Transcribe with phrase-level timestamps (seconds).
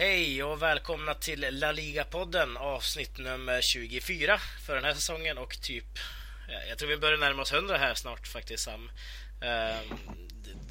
[0.00, 5.84] Hej och välkomna till La Liga-podden avsnitt nummer 24 för den här säsongen och typ
[6.68, 8.90] jag tror vi börjar närma oss 100 här snart faktiskt Sam.
[9.40, 9.98] Ehm,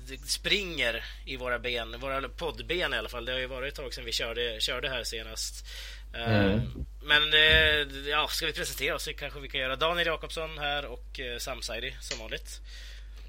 [0.07, 3.25] det springer i våra ben, våra poddben i alla fall.
[3.25, 5.65] Det har ju varit ett tag sedan vi körde, körde här senast.
[6.13, 6.61] Ehm, mm.
[7.03, 10.85] Men eh, ja, ska vi presentera oss så kanske vi kan göra Daniel Jakobsson här
[10.85, 12.61] och eh, Sam Saidi som vanligt.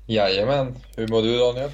[0.06, 1.70] Jajamän, hur mår du Daniel?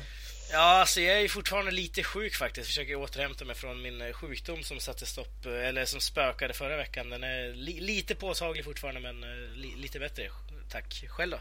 [0.55, 2.67] Ja, alltså jag är fortfarande lite sjuk faktiskt.
[2.67, 7.11] Försöker återhämta mig från min eh, sjukdom som satte stopp, eller som spökade förra veckan.
[7.11, 9.21] Den är li lite påtaglig fortfarande, men
[9.55, 10.31] li lite bättre.
[10.71, 11.05] Tack.
[11.09, 11.39] Själv då?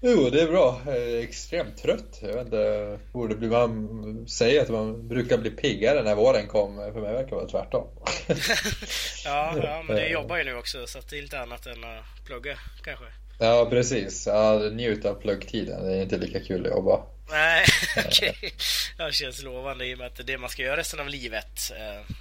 [0.00, 0.80] Jo, det är bra.
[0.86, 2.18] Jag är extremt trött.
[2.22, 6.92] Jag vet inte, borde bli, man säger att man brukar bli piggare när våren kommer.
[6.92, 7.86] För mig verkar det vara tvärtom.
[9.24, 12.26] ja, ja, men du jobbar ju nu också så det är lite annat än att
[12.26, 13.06] plugga kanske.
[13.38, 14.26] Ja, precis.
[14.26, 15.84] Ja, njut av pluggtiden.
[15.84, 17.02] Det är inte lika kul att jobba.
[17.30, 17.64] Nej,
[17.96, 18.36] okej.
[18.38, 18.50] Okay.
[19.06, 21.08] Det känns lovande i och med att det är det man ska göra resten av
[21.08, 21.72] livet.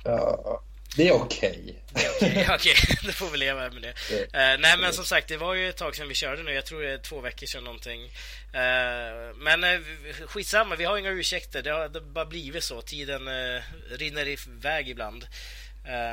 [0.04, 0.64] Ja,
[0.96, 1.82] det är okej.
[1.92, 2.08] Okay.
[2.16, 2.74] Okej, okay, okay.
[3.04, 3.94] då får vi leva med det.
[4.10, 4.24] det.
[4.24, 6.52] Uh, nej, men som sagt, det var ju ett tag sedan vi körde nu.
[6.52, 8.04] Jag tror det är två veckor sedan någonting.
[8.04, 9.82] Uh, men uh,
[10.28, 11.62] skitsamma, vi har inga ursäkter.
[11.62, 12.82] Det har, det bara blivit så.
[12.82, 15.28] Tiden uh, rinner iväg ibland.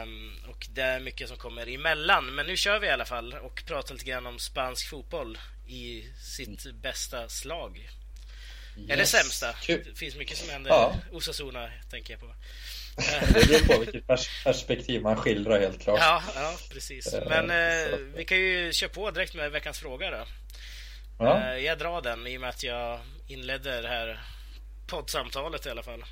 [0.03, 2.35] Um, och det är mycket som kommer emellan.
[2.35, 6.05] Men nu kör vi i alla fall och pratar lite grann om spansk fotboll i
[6.37, 6.81] sitt mm.
[6.81, 7.89] bästa slag.
[8.79, 8.91] Yes.
[8.91, 9.53] Eller sämsta.
[9.53, 9.85] Kul.
[9.85, 10.71] Det finns mycket som händer.
[10.71, 10.95] Ja.
[11.13, 12.35] Osasuna tänker jag på.
[13.35, 14.07] det beror på vilket
[14.45, 15.99] perspektiv man skildrar helt klart.
[16.01, 17.15] Ja, ja precis.
[17.15, 20.25] Eh, Men eh, vi kan ju köra på direkt med veckans fråga då.
[21.19, 21.53] Ja.
[21.53, 24.21] Eh, jag drar den i och med att jag inledde det här
[24.87, 26.05] poddsamtalet i alla fall.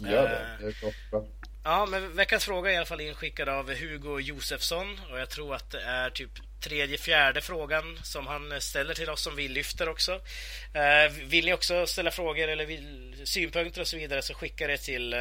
[0.00, 1.26] Gör det, det är bra.
[1.64, 5.54] Ja, men veckans fråga är i alla fall inskickad av Hugo Josefsson och jag tror
[5.54, 6.30] att det är typ
[6.60, 10.12] tredje, fjärde frågan som han ställer till oss som vi lyfter också.
[10.74, 14.78] Eh, vill ni också ställa frågor eller vill, synpunkter och så vidare så skicka det
[14.78, 15.18] till eh,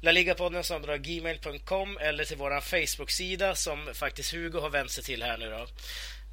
[0.00, 5.22] laligapodden som drar gmail.com eller till vår Facebook-sida som faktiskt Hugo har vänt sig till
[5.22, 5.66] här nu då.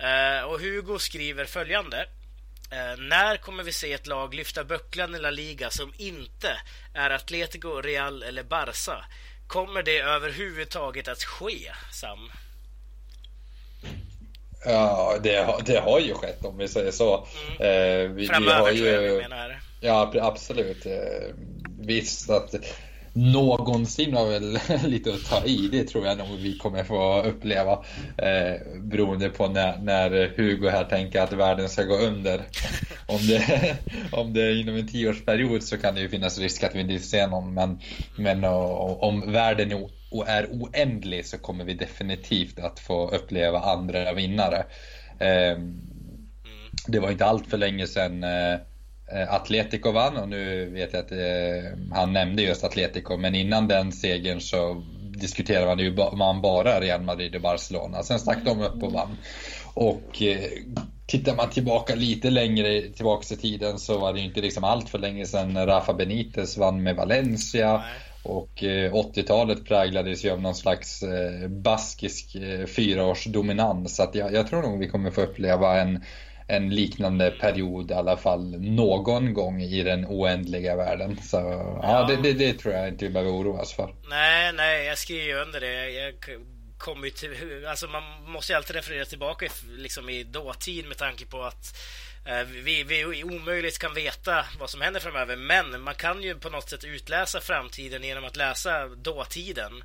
[0.05, 2.07] Eh, och Hugo skriver följande.
[2.97, 6.59] När kommer vi se ett lag lyfta bucklan i La Liga som inte
[6.93, 9.05] är Atletico, Real eller Barca?
[9.47, 12.31] Kommer det överhuvudtaget att ske, Sam?
[14.65, 17.27] Ja, det, det har ju skett om vi säger så.
[17.59, 18.07] Mm.
[18.07, 19.59] Eh, vi, Framöver vi har ju, tror jag vi menar.
[19.81, 20.85] Ja, absolut.
[20.85, 21.35] Eh,
[21.79, 22.55] visst att
[23.15, 25.69] någonsin var väl lite att ta i.
[25.71, 27.71] Det tror jag nog vi kommer få uppleva.
[28.17, 32.41] Eh, beroende på när, när Hugo här tänker att världen ska gå under.
[33.07, 33.75] Om det,
[34.11, 36.99] om det är inom en tioårsperiod så kan det ju finnas risk att vi inte
[36.99, 37.53] ser någon.
[37.53, 37.79] Men,
[38.17, 39.71] men om världen
[40.27, 44.65] är oändlig så kommer vi definitivt att få uppleva andra vinnare.
[45.19, 45.59] Eh,
[46.87, 48.59] det var inte allt för länge sedan eh,
[49.11, 53.67] Eh, Atletico vann och nu vet jag att eh, han nämnde just Atletico men innan
[53.67, 54.83] den segern så
[55.17, 58.03] diskuterade man ju man bara Real Madrid och Barcelona.
[58.03, 59.17] Sen stack de upp och vann.
[59.73, 60.21] Och
[61.07, 64.89] tittar man tillbaka lite längre tillbaka i tiden så var det ju inte liksom allt
[64.89, 67.83] för länge sedan Rafa Benitez vann med Valencia.
[68.25, 71.03] Och 80-talet präglades ju av någon slags
[71.49, 72.37] baskisk
[72.67, 73.95] fyraårs dominans.
[73.95, 76.03] Så att jag, jag tror nog vi kommer få uppleva en
[76.47, 81.17] en liknande period i alla fall någon gång i den oändliga världen.
[81.21, 83.95] Så ja, ja det, det, det, tror jag inte vi behöver oroas för.
[84.09, 85.89] Nej, nej, jag skriver ju under det.
[85.89, 86.13] Jag
[86.77, 89.45] kommer till, alltså man måste ju alltid referera tillbaka
[89.77, 94.69] liksom i dåtid med tanke på att Eh, Eh, vi, vi omöjligt kan veta vad
[94.69, 98.87] som händer framöver, men man kan ju på något sätt utläsa framtiden genom att läsa
[98.87, 99.83] dåtiden.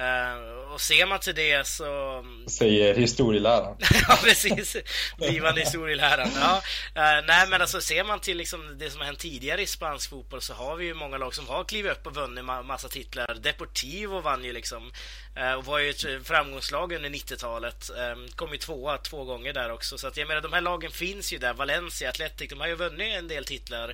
[0.00, 2.24] Uh, och ser man till det så...
[2.46, 3.76] Säger historieläraren.
[4.08, 4.76] ja, precis.
[5.16, 6.30] Blivande historieläraren.
[6.34, 6.62] Ja.
[6.96, 10.10] Uh, nej, men alltså ser man till liksom det som har hänt tidigare i spansk
[10.10, 12.88] fotboll så har vi ju många lag som har klivit upp och vunnit ma massa
[12.88, 13.34] titlar.
[13.34, 14.92] Deportivo vann ju liksom
[15.38, 17.90] uh, och var ju ett framgångslag under 90-talet.
[17.90, 19.98] Um, kom ju tvåa två gånger där också.
[19.98, 21.54] Så att jag menar, de här lagen finns ju där.
[21.54, 23.88] Valencia, Atletic, de har ju vunnit en del titlar.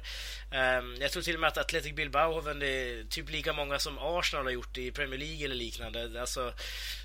[0.52, 3.98] Um, jag tror till och med att Athletic Bilbao har vunnit typ lika många som
[3.98, 5.87] Arsenal har gjort i Premier League eller liknande.
[5.96, 6.52] Alltså,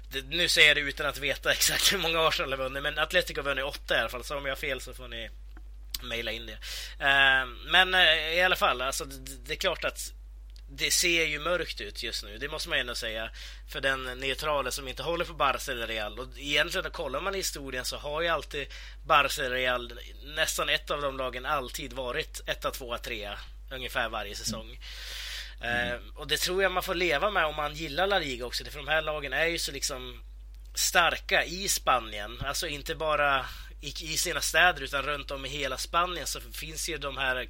[0.10, 3.00] det, nu säger jag det utan att veta exakt hur många Arsenal har vunnit, men
[3.00, 5.30] Atletico har vunnit åtta i alla fall, så om jag har fel så får ni
[6.02, 6.58] mejla in det.
[7.06, 10.14] Ehm, men eh, i alla fall, alltså, det, det, är klart att
[10.70, 13.30] det ser ju mörkt ut just nu, det måste man ändå säga,
[13.72, 16.20] för den neutrala som inte håller på Barca eller Real.
[16.20, 18.68] Och egentligen, kollar man i historien så har ju alltid
[19.06, 23.40] Barca eller Real, nästan ett av de lagen, alltid varit etta, tvåa, trea
[23.72, 24.80] ungefär varje säsong.
[25.64, 25.88] Mm.
[25.88, 26.02] Mm.
[26.16, 28.78] och det tror jag man får leva med om man gillar La Liga också, för
[28.78, 30.22] de här lagen är ju så liksom
[30.76, 32.42] starka i Spanien.
[32.46, 33.46] Alltså inte bara
[33.82, 37.50] i, i sina städer utan runt om i hela Spanien så finns ju de här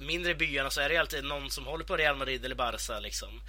[0.00, 3.40] mindre byarna så är det alltid någon som håller på Real Madrid eller Barca liksom.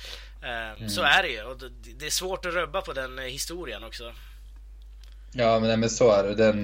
[0.42, 0.90] Mm.
[0.90, 1.57] Så är det ju och
[2.00, 4.13] det är svårt att rubba på den historien också.
[5.38, 6.36] Ja, men, men så är det.
[6.36, 6.63] Den,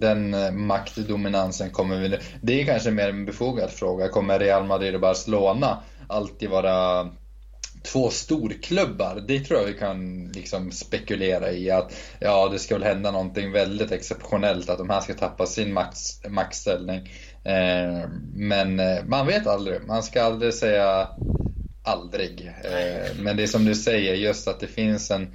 [0.00, 0.30] den
[0.66, 2.18] maktdominansen kommer vi...
[2.42, 4.08] Det är kanske mer en befogad fråga.
[4.08, 7.08] Kommer Real Madrid och Barcelona alltid vara
[7.82, 11.70] två storklubbar, det tror jag vi kan liksom spekulera i.
[11.70, 15.72] att Ja, det ska väl hända någonting väldigt exceptionellt, att de här ska tappa sin
[15.72, 15.98] max,
[16.28, 17.10] maxställning.
[17.44, 21.08] Eh, men eh, man vet aldrig, man ska aldrig säga
[21.82, 22.52] aldrig.
[22.64, 25.34] Eh, men det är som du säger, just att det finns en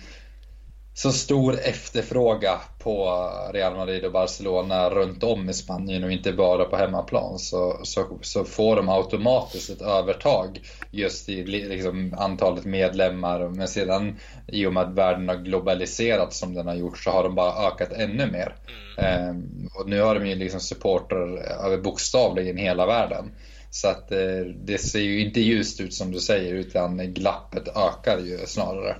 [0.98, 6.66] så stor efterfrågan på Real Madrid och Barcelona runt om i Spanien och inte bara
[6.66, 10.62] på hemmaplan så, så, så får de automatiskt ett övertag
[10.92, 13.50] just i liksom, antalet medlemmar.
[13.50, 17.24] Men sedan i och med att världen har globaliserats som den har gjort så har
[17.24, 18.56] de bara ökat ännu mer.
[18.98, 19.30] Mm.
[19.30, 23.32] Ehm, och nu har de ju liksom supporter över bokstavligen hela världen.
[23.70, 28.20] Så att eh, det ser ju inte ljust ut som du säger utan glappet ökar
[28.20, 28.96] ju snarare.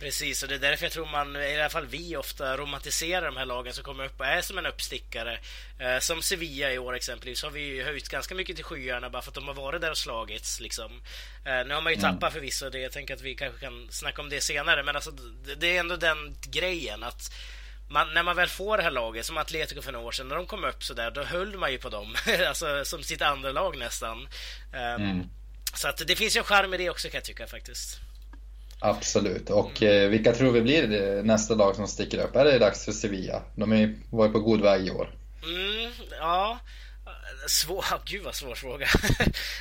[0.00, 3.36] Precis, och det är därför jag tror man, i alla fall vi, ofta romantiserar de
[3.36, 5.38] här lagen som kommer upp och är som en uppstickare.
[5.78, 9.30] Eh, som Sevilla i år exempelvis har vi höjt ganska mycket till skyarna bara för
[9.30, 10.60] att de har varit där och slagits.
[10.60, 11.02] Liksom.
[11.44, 12.12] Eh, nu har man ju mm.
[12.12, 15.10] tappat förvisso det, jag tänker att vi kanske kan snacka om det senare, men alltså,
[15.56, 17.32] det är ändå den grejen att
[17.88, 20.36] man, när man väl får det här laget, som Atletico för några år sedan, när
[20.36, 22.16] de kom upp så där, då höll man ju på dem,
[22.48, 24.28] alltså som sitt andra lag nästan.
[24.72, 25.30] Eh, mm.
[25.74, 28.09] Så att det finns ju en charm i det också kan jag tycka faktiskt.
[28.80, 29.50] Absolut.
[29.50, 30.04] Och mm.
[30.04, 32.36] eh, vilka tror vi blir nästa lag som sticker upp?
[32.36, 33.42] Är det dags för Sevilla?
[33.54, 35.14] De är, var ju på god väg i år.
[35.42, 36.58] Mm, ja.
[37.48, 38.86] Svår, gud vad svår fråga.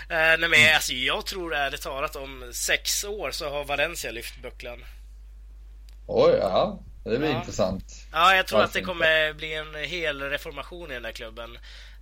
[0.09, 4.41] eh, nej men alltså, jag tror ärligt talat om sex år så har Valencia lyft
[4.41, 4.85] bucklan.
[6.07, 6.79] Oj, ja.
[7.03, 7.39] Det blir ja.
[7.39, 7.83] intressant.
[8.11, 9.37] Ja, jag tror Varför att det kommer inte?
[9.37, 11.57] bli en hel reformation i den där klubben.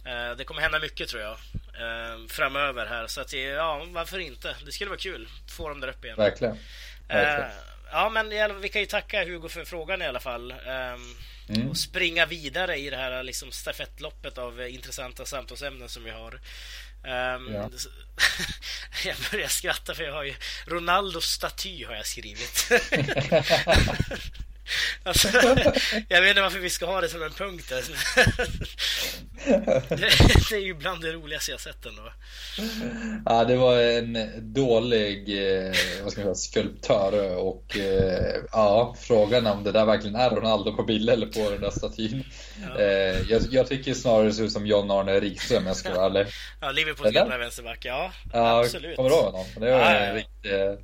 [0.05, 3.07] Eh, det kommer hända mycket tror jag eh, framöver här.
[3.07, 4.55] Så att, ja, varför inte?
[4.65, 5.27] Det skulle vara kul.
[5.57, 6.17] Få dem där uppe igen.
[6.17, 6.57] Verkligen.
[7.13, 7.45] Uh,
[7.91, 10.51] ja, men vi kan ju tacka Hugo för frågan i alla fall.
[10.51, 11.15] Um,
[11.49, 11.69] mm.
[11.69, 16.33] Och springa vidare i det här liksom, stafettloppet av intressanta samtalsämnen som vi har.
[16.33, 17.69] Um, ja.
[19.05, 22.69] jag börjar skratta för jag har ju Ronaldos staty har jag skrivit.
[25.03, 25.27] Alltså,
[26.07, 27.69] jag vet inte varför vi ska ha det som en punkt.
[29.89, 30.11] det,
[30.49, 32.11] det är ju bland det roligaste jag sett ändå.
[33.25, 34.17] Ja, det var en
[34.53, 35.73] dålig eh,
[36.03, 40.75] vad ska man säga, skulptör och eh, ja, frågan om det där verkligen är Ronaldo
[40.75, 42.23] på bild eller på den där statyn.
[42.67, 42.79] Ja.
[42.79, 46.05] Eh, jag, jag, tycker snarare det ser ut som John-Arne Riise om jag ska vara
[46.05, 46.27] ärlig.
[46.61, 48.11] Ja, Liverpools gamla vänsterback, ja.
[48.33, 48.95] ja absolut.
[48.95, 49.45] Kommer du ihåg honom?
[49.55, 50.77] Det var ja, ja, ja.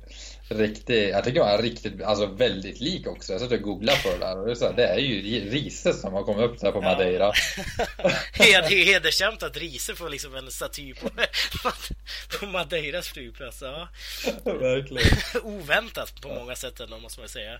[0.48, 3.32] Riktig, jag tycker han är riktigt, alltså väldigt lik också.
[3.32, 5.92] Jag satt och googlade på det där och det är, så, det är ju Riese
[5.92, 7.32] som har kommit upp där på Madeira.
[8.38, 8.68] Ja.
[8.68, 11.10] det är hedersamt att Riese får liksom en staty på,
[12.38, 13.62] på Madeiras flygplats.
[13.62, 13.88] Ja.
[14.44, 15.18] Verkligen.
[15.42, 17.58] Oväntat på många sätt ändå måste man säga.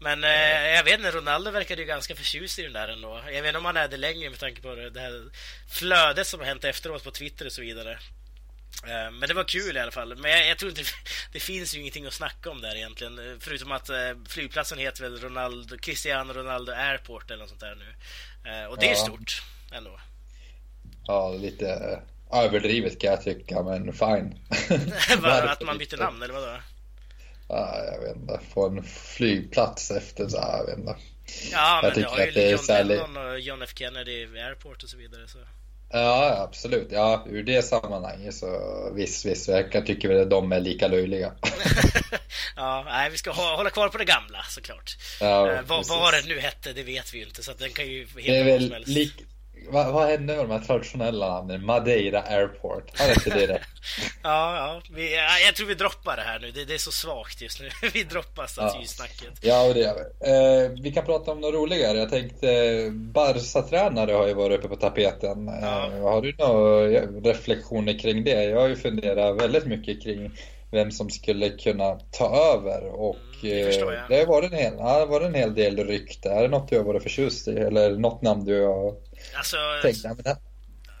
[0.00, 0.30] Men eh,
[0.76, 3.20] jag vet inte, Ronaldo verkade ju ganska förtjust i den där ändå.
[3.26, 5.30] Jag vet inte om han är det längre med tanke på det här
[5.70, 7.98] flödet som har hänt efteråt på Twitter och så vidare.
[8.84, 10.16] Eh, men det var kul i alla fall.
[10.16, 10.82] Men jag, jag, tror inte
[11.32, 13.36] det finns ju ingenting att snacka om där egentligen.
[13.40, 13.96] Förutom att eh,
[14.28, 17.94] flygplatsen heter väl Ronaldo, Cristiano Ronaldo Airport eller något sånt där nu.
[18.50, 18.96] Eh, och det är ja.
[18.96, 20.00] stort ändå.
[21.06, 22.00] Ja, lite
[22.32, 24.38] överdrivet kan jag tycka, men fine.
[25.48, 26.56] att man byter namn eller vadå?
[27.48, 28.40] Ja, jag vet inte.
[28.54, 30.96] Få en flygplats efter så här, jag vet inte.
[31.52, 35.28] Ja, men jag har ju John Lennon och John F Kennedy Airport och så vidare.
[35.28, 35.38] Så.
[35.90, 36.88] Ja, absolut.
[36.90, 38.46] Ja, ur det sammanhanget så
[38.94, 39.48] visst, visst.
[39.48, 41.32] Jag tycker väl att de är lika löjliga.
[42.56, 44.96] ja, nej, vi ska hålla kvar på det gamla såklart.
[45.20, 47.42] Ja, eh, vad, vad det nu hette, det vet vi ju inte.
[47.42, 48.88] Så den kan ju heta vad som helst.
[48.88, 49.12] Lik,
[49.70, 51.64] vad, vad hände med de här traditionella namnen?
[51.64, 53.60] Madeira Airport, har inte det det?
[54.22, 54.82] ja, ja.
[54.90, 55.14] Vi,
[55.46, 56.50] jag tror vi droppar det här nu.
[56.50, 57.68] Det, det är så svagt just nu.
[57.92, 59.38] vi droppar statysnacket.
[59.40, 60.30] Ja, och det gör vi.
[60.30, 61.98] Eh, vi kan prata om något roligare.
[61.98, 62.46] Jag tänkte,
[62.90, 65.46] Barca-tränare har ju varit uppe på tapeten.
[65.46, 65.90] Ja.
[65.92, 68.44] Eh, har du några reflektioner kring det?
[68.44, 70.30] Jag har ju funderat väldigt mycket kring
[70.70, 75.06] vem som skulle kunna ta över och mm, det, det har varit en hel, ja,
[75.06, 76.30] var en hel del rykte.
[76.30, 78.94] Är det något du har varit förtjust i eller något namn du har
[79.34, 80.42] Alltså, tänkt att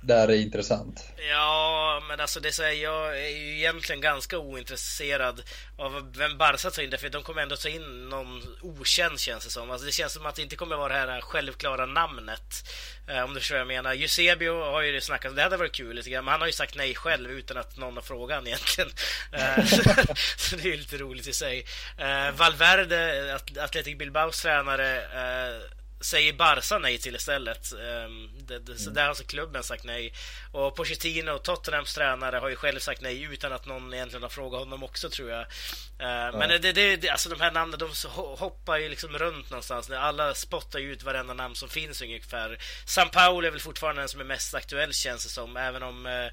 [0.00, 1.08] det här är intressant?
[1.30, 5.42] Ja, men alltså det är jag är ju egentligen ganska ointresserad
[5.76, 9.50] av vem Barca tar in för de kommer ändå ta in någon okänd känns det
[9.50, 9.70] som.
[9.70, 12.68] Alltså det känns som att det inte kommer vara det här självklara namnet.
[13.08, 13.92] Eh, om du förstår vad jag menar.
[13.92, 16.76] Eusebio har ju snackat, det hade varit kul lite grann, men han har ju sagt
[16.76, 18.90] nej själv utan att någon har frågat han egentligen.
[19.32, 19.64] Eh,
[20.36, 21.66] så det är ju lite roligt i sig.
[21.98, 25.02] Eh, Valverde, Atletic Bilbaos tränare,
[26.00, 27.72] säger Barca nej till istället.
[27.72, 28.94] Um, det, det, så mm.
[28.94, 30.12] där har alltså klubben sagt nej.
[30.52, 34.60] Och Pochettino, Tottenhams tränare, har ju själv sagt nej utan att någon egentligen har frågat
[34.60, 35.40] honom också tror jag.
[35.40, 39.90] Uh, Men det, det, det, alltså de här namnen, de hoppar ju liksom runt någonstans.
[39.90, 42.58] Alla spottar ju ut varenda namn som finns ungefär.
[42.86, 46.06] San Paolo är väl fortfarande den som är mest aktuell känns det som, även om
[46.06, 46.30] uh,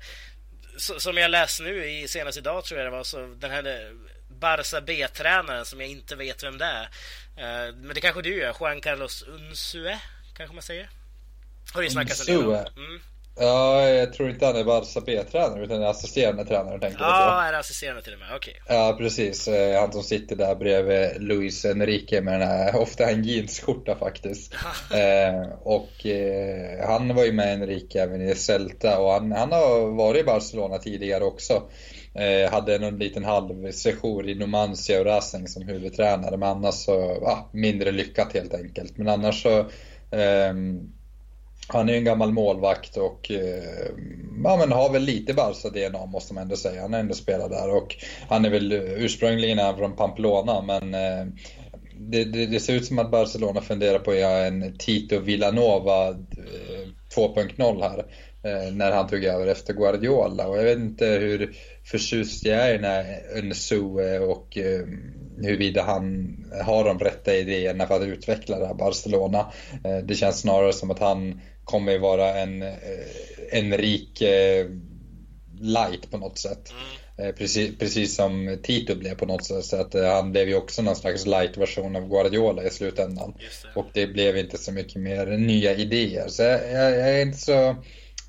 [0.78, 3.92] som jag läste nu i, senast idag tror jag det var, så den här
[4.30, 6.90] Barca B-tränaren som jag inte vet vem det är.
[7.38, 8.56] Eh, men det kanske du gör?
[8.60, 10.00] Juan Carlos Unsue,
[10.38, 10.90] kanske man säger?
[11.74, 12.54] Har du snackat en del om.
[12.54, 13.02] Mm.
[13.40, 17.10] Ja, jag tror inte han är Barca B-tränare utan är assisterande tränare tänker jag.
[17.10, 18.62] Ja, är assisterande till och med, okej.
[18.64, 18.78] Okay.
[18.78, 19.48] Ja, precis.
[19.48, 24.54] Eh, han som sitter där bredvid Luis Enrique med den här, ofta en jeansskjorta faktiskt.
[24.94, 29.96] eh, och eh, han var ju med Enrique även i Celta och han, han har
[29.96, 31.64] varit i Barcelona tidigare också.
[32.16, 37.18] Eh, hade en liten halv session i Numancia och Racing som huvudtränare men annars så,
[37.22, 38.98] ja, mindre lyckat helt enkelt.
[38.98, 39.60] Men annars så
[40.12, 40.54] eh,
[41.68, 43.90] han är ju en gammal målvakt och eh,
[44.44, 46.82] ja, men har väl lite Barca-DNA måste man ändå säga.
[46.82, 47.96] Han har ändå spelat där och
[48.30, 51.26] han är väl ursprungligen från Pamplona men eh,
[51.98, 56.10] det, det, det, ser ut som att Barcelona funderar på att göra en Tito Villanova
[56.10, 56.16] eh,
[57.16, 58.06] 2.0 här.
[58.46, 60.48] Eh, när han tog över efter Guardiola.
[60.48, 64.86] Och jag vet inte hur förtjust jag är i den här Nsue och eh,
[65.38, 69.52] huruvida han har de rätta idéerna för att utveckla det här Barcelona.
[69.84, 72.62] Eh, det känns snarare som att han kommer vara en,
[73.52, 74.24] en rik
[75.60, 76.74] light på något sätt.
[77.18, 77.36] Mm.
[77.36, 79.66] Precis, precis som Tito blev på något sätt.
[79.66, 83.34] Så att han blev ju också någon slags light-version av Guardiola i slutändan.
[83.38, 83.80] Det.
[83.80, 86.28] Och det blev inte så mycket mer nya idéer.
[86.28, 87.76] Så jag, jag är inte så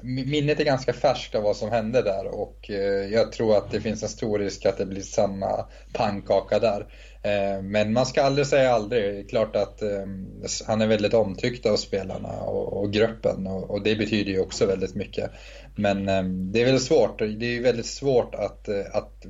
[0.02, 3.80] minnet är ganska färskt av vad som hände där och eh, jag tror att det
[3.80, 6.86] finns en stor risk att det blir samma pannkaka där.
[7.22, 9.02] Eh, men man ska aldrig säga aldrig.
[9.02, 13.96] Det är klart att ehm, han är väldigt omtyckt av spelarna och gruppen och det
[13.96, 15.30] betyder ju också väldigt mycket.
[15.76, 17.18] Men ehm, det är väldigt svårt.
[17.18, 19.26] Det är väldigt svårt att, eh, att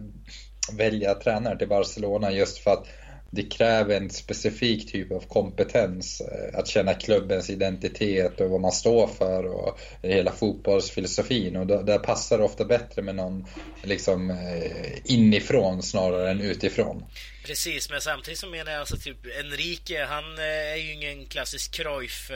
[0.73, 2.87] välja tränare till Barcelona just för att
[3.31, 6.21] det kräver en specifik typ av kompetens.
[6.21, 11.57] Eh, att känna klubbens identitet och vad man står för och hela fotbollsfilosofin.
[11.57, 13.47] Och där passar det ofta bättre med någon
[13.83, 17.05] liksom eh, inifrån snarare än utifrån.
[17.47, 21.75] Precis, men samtidigt så menar jag alltså typ Enrique, han eh, är ju ingen klassisk
[21.75, 22.31] Cruyff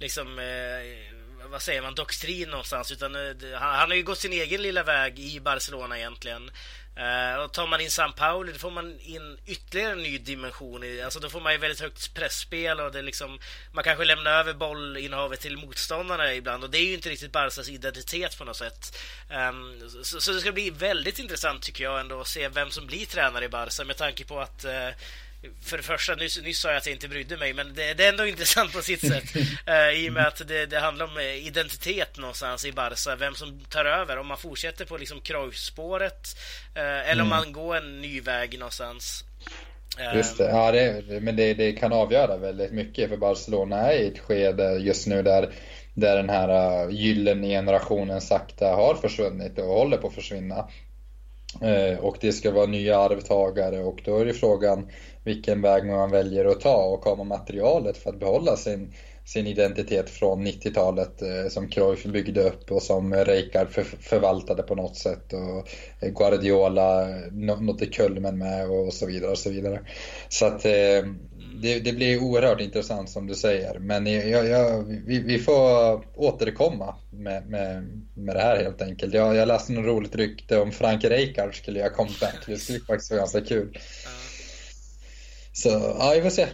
[0.00, 0.40] liksom
[1.50, 2.92] vad säger man, doktrin någonstans.
[2.92, 3.14] Utan
[3.54, 6.50] han har ju gått sin egen lilla väg i Barcelona egentligen.
[6.96, 10.84] Eh, och tar man in San Pauli då får man in ytterligare en ny dimension.
[10.84, 13.38] I, alltså då får man ju väldigt högt pressspel och det liksom,
[13.72, 17.68] man kanske lämnar över bollinnehavet till motståndarna ibland och det är ju inte riktigt Barcas
[17.68, 18.98] identitet på något sätt.
[19.30, 23.06] Ehm, så, det ska bli väldigt intressant tycker jag ändå att se vem som blir
[23.06, 24.88] tränare i Barca med tanke på att eh,
[25.62, 28.04] för det första, nyss, nyss sa jag att jag inte brydde mig, men det, det
[28.04, 29.36] är ändå intressant på sitt sätt.
[29.36, 33.34] uh, I och med att det, det, handlar om eh, identitet någonstans i Barca, vem
[33.34, 34.18] som tar över.
[34.18, 36.36] Om man fortsätter på liksom Cruyff-spåret
[36.76, 37.22] uh, eller mm.
[37.22, 39.24] om man går en ny väg någonstans.
[40.14, 44.08] Just det, ja, det, men det, det kan avgöra väldigt mycket för Barcelona är i
[44.08, 45.52] ett skede just nu där,
[45.94, 50.68] där den här gyllene generationen sakta har försvunnit och håller på att försvinna.
[52.00, 54.88] Och det ska vara nya arvtagare och då är det frågan
[55.24, 58.92] vilken väg man väljer att ta och har man materialet för att behålla sin,
[59.24, 64.74] sin identitet från 90-talet eh, som Cruyff byggde upp och som Rijkaard för, förvaltade på
[64.74, 65.68] något sätt och
[66.00, 67.06] eh, Guardiola
[67.60, 69.80] nådde kulmen med och så vidare och så vidare.
[70.28, 71.04] Så att eh,
[71.62, 76.94] det, det, blir oerhört intressant som du säger men jag, jag, vi, vi, får återkomma
[77.10, 79.14] med, med, med det här helt enkelt.
[79.14, 82.36] Jag, jag läste något roligt rykte om Frank Rijkaard skulle göra comeback.
[82.46, 83.78] Det skulle faktiskt vara ganska kul.
[85.56, 86.46] Så ja, vi får se.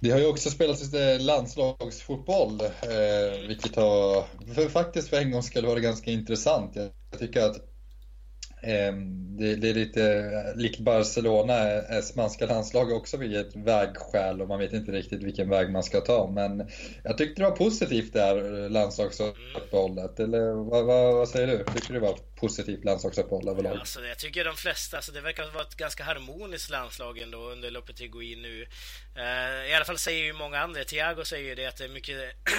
[0.00, 5.42] Det har ju också spelats lite landslagsfotboll, eh, vilket har för faktiskt för en gång
[5.42, 6.76] skulle vara ganska intressant.
[7.10, 7.56] Jag tycker att
[8.62, 14.42] Ehm, det, det, är lite likt Barcelona, eh, är spanska landslaget också vid ett vägskäl
[14.42, 16.30] och man vet inte riktigt vilken väg man ska ta.
[16.30, 16.70] Men
[17.04, 20.20] jag tyckte det var positivt det här eh, landslagsuppehållet.
[20.20, 21.64] Eller vad, vad, vad, säger du?
[21.64, 23.76] Tycker du det var positivt landslagsuppehåll överlag?
[23.76, 27.70] Alltså, jag tycker de flesta, alltså, det verkar vara ett ganska harmoniskt landslag ändå under
[27.70, 28.66] Lopetegui nu.
[29.16, 31.88] Uh, I alla fall säger ju många andra, Thiago säger ju det att det är
[31.88, 32.16] mycket,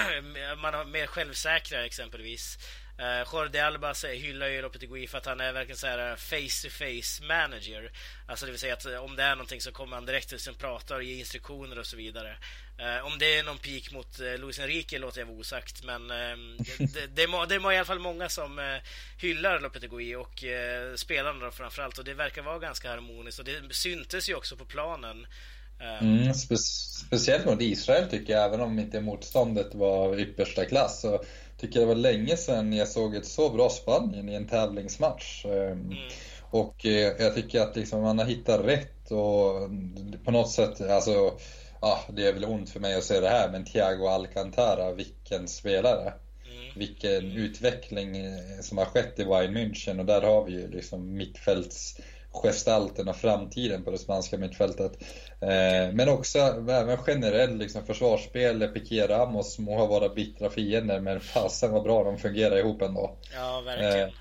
[0.61, 2.57] man är mer självsäkra exempelvis.
[2.99, 6.15] Eh, uh, Jordi Alba hyllar ju Lopetegui för att han är verkligen så här eh,
[6.15, 7.91] face-to-face manager.
[8.27, 10.39] Alltså det vill säga att eh, om det är någonting så kommer han direkt till
[10.39, 12.37] sin pratar och ger instruktioner och så vidare.
[12.79, 16.01] Uh, om det är någon pik mot uh, Luis Enrique låter jag vara osagt, men
[16.01, 16.37] uh,
[16.77, 18.65] det, det, är, det må i alla fall många som uh,
[19.17, 23.73] hyllar Lopetegui och uh, spelarna då framförallt och det verkar vara ganska harmoniskt och det
[23.73, 25.27] syntes ju också på planen.
[25.79, 31.01] Ehm, mm, spe speciellt mot Israel tycker jag, även om inte motståndet var yppersta klass.
[31.01, 31.23] Så
[31.59, 35.45] tycker det var länge sedan jag såg ett så bra Spanien i en tävlingsmatch.
[35.45, 35.97] Ehm, mm.
[36.51, 36.85] Och
[37.19, 39.69] jag tycker att liksom man har hittat rätt och
[40.25, 41.33] på något sätt, alltså
[41.79, 45.47] ah, det är väl ont för mig att säga det här, men Thiago Alcantara, vilken
[45.47, 46.13] spelare.
[46.45, 46.79] Mm.
[46.79, 51.17] Vilken utveckling eh, som har skett i Bayern München och där har vi ju liksom
[52.43, 54.91] mittfältsgestalten och framtiden på det spanska mittfältet.
[55.41, 61.19] Eh, men också även generellt liksom försvarsspel, Piqué Ramos må ha varit bittra fiender men
[61.19, 63.17] fasen vad bra de fungerar ihop ändå.
[63.33, 64.09] Ja, verkligen.
[64.09, 64.15] Eh,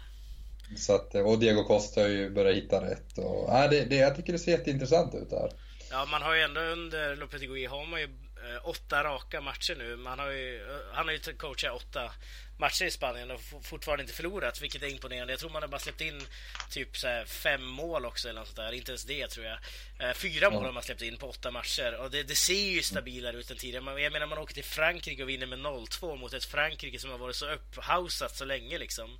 [0.76, 3.18] så att, och Diego Costa har ju börjat hitta rätt.
[3.18, 5.50] Och, äh, det, det, jag tycker det ser jätteintressant ut där.
[5.90, 9.96] Ja, man har ju ändå under Lopetegui har man ju eh, åtta raka matcher nu.
[9.96, 12.10] Man har ju, eh, han har ju coachat åtta
[12.58, 15.32] matcher i Spanien och fortfarande inte förlorat, vilket är imponerande.
[15.32, 16.22] Jag tror man har bara släppt in
[16.70, 18.72] typ så fem mål också eller något där.
[18.72, 19.58] Inte ens det tror jag.
[19.98, 22.82] Eh, fyra mål har man släppt in på åtta matcher och det, det ser ju
[22.82, 24.02] stabilare ut än tidigare.
[24.02, 27.18] Jag menar man åker till Frankrike och vinner med 0-2 mot ett Frankrike som har
[27.18, 29.18] varit så upphausat så länge liksom.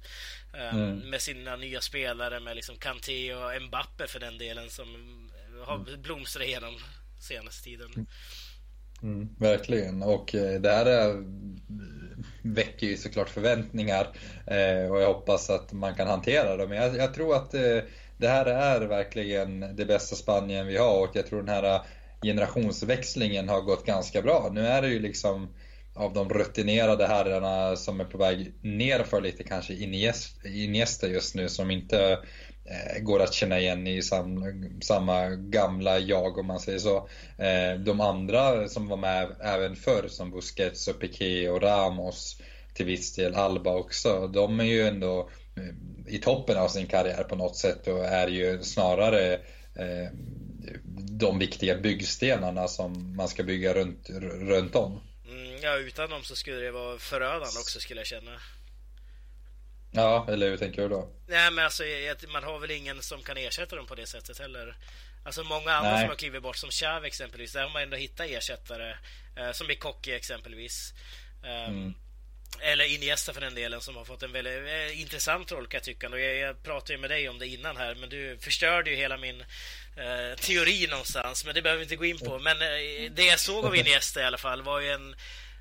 [0.53, 0.99] Mm.
[0.99, 4.89] Med sina nya spelare med liksom Kanté och Mbappe för den delen som
[5.65, 6.79] har blomstrat igenom
[7.21, 8.07] senaste tiden.
[9.03, 11.25] Mm, verkligen, och eh, det här är,
[12.55, 14.09] väcker ju såklart förväntningar
[14.47, 16.69] eh, och jag hoppas att man kan hantera dem.
[16.69, 17.79] Men jag, jag tror att eh,
[18.17, 21.81] det här är verkligen det bästa Spanien vi har och jag tror den här
[22.23, 24.51] generationsväxlingen har gått ganska bra.
[24.53, 25.55] Nu är det ju liksom
[25.95, 29.75] av de rutinerade herrarna som är på väg nerför lite kanske
[30.45, 32.19] Iniesta just nu som inte
[32.71, 34.45] Eh, går att känna igen i sam,
[34.83, 36.97] samma gamla jag om man säger så.
[37.39, 42.41] Eh, de andra som var med även förr som Busquets och Piqué och Ramos
[42.75, 44.27] till viss del Alba också.
[44.27, 48.29] De är ju ändå eh, i toppen av sin karriär på något sätt och är
[48.29, 49.35] ju snarare
[49.75, 50.13] eh,
[51.11, 55.01] de viktiga byggstenarna som man ska bygga runt, runt om.
[55.29, 58.41] Mm, ja, utan dem så skulle det vara förödande också skulle jag känna.
[59.91, 61.09] Ja, eller hur tänker du då?
[61.27, 61.83] Nej, men alltså
[62.29, 64.77] man har väl ingen som kan ersätta dem på det sättet heller.
[65.25, 66.01] Alltså många andra Nej.
[66.01, 68.97] som har klivit bort, som Xavi exempelvis, där har man ändå hittat ersättare.
[69.37, 70.95] Eh, som Koki exempelvis.
[71.43, 71.95] Um, mm.
[72.61, 75.85] Eller Iniesta för den delen som har fått en väldigt eh, intressant roll kan jag
[75.85, 76.09] tycka.
[76.09, 78.97] Och jag, jag pratade ju med dig om det innan här men du förstörde ju
[78.97, 79.41] hela min
[79.97, 81.45] eh, teori någonstans.
[81.45, 82.39] Men det behöver vi inte gå in på.
[82.39, 85.15] Men eh, det jag såg av Iniesta i alla fall var ju en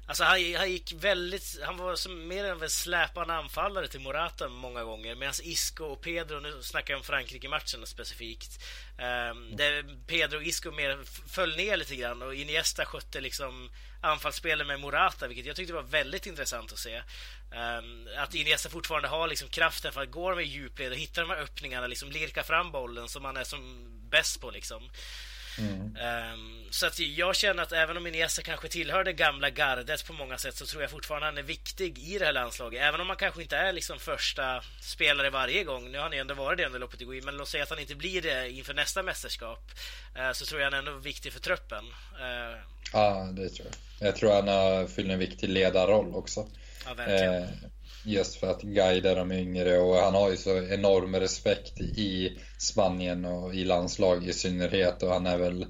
[0.07, 1.59] Alltså han, han gick väldigt...
[1.63, 5.15] Han var som mer än en släpande anfallare till Morata många gånger.
[5.15, 8.63] Medan Isco och Pedro, nu snackar jag om Frankrike-matchen specifikt.
[8.97, 13.69] Um, där Pedro och Isco mer föll ner lite grann och Iniesta skötte liksom
[14.01, 16.97] anfallsspelet med Morata, vilket jag tyckte var väldigt intressant att se.
[16.97, 21.29] Um, att Iniesta fortfarande har liksom kraften för att gå med djupled och hitta de
[21.29, 24.89] här öppningarna, liksom lirka fram bollen som han är som bäst på liksom.
[25.59, 25.97] Mm.
[26.33, 30.13] Um, så att jag känner att även om Iniesta kanske tillhör det gamla gardet på
[30.13, 32.81] många sätt så tror jag fortfarande han är viktig i det här landslaget.
[32.81, 35.91] Även om han kanske inte är liksom första spelare varje gång.
[35.91, 37.79] Nu har han ju ändå varit det under loppet i men låt säga att han
[37.79, 39.71] inte blir det inför nästa mästerskap.
[40.17, 41.85] Uh, så tror jag han är ändå viktig för truppen.
[41.85, 42.59] Uh,
[42.93, 44.07] ja, det tror jag.
[44.07, 46.47] Jag tror han har fyllt en viktig ledarroll också.
[46.85, 47.71] Ja, verkligen.
[48.07, 53.25] Just för att guida de yngre och han har ju så enorm respekt i Spanien
[53.25, 55.65] och i landslag i synnerhet och han är väl,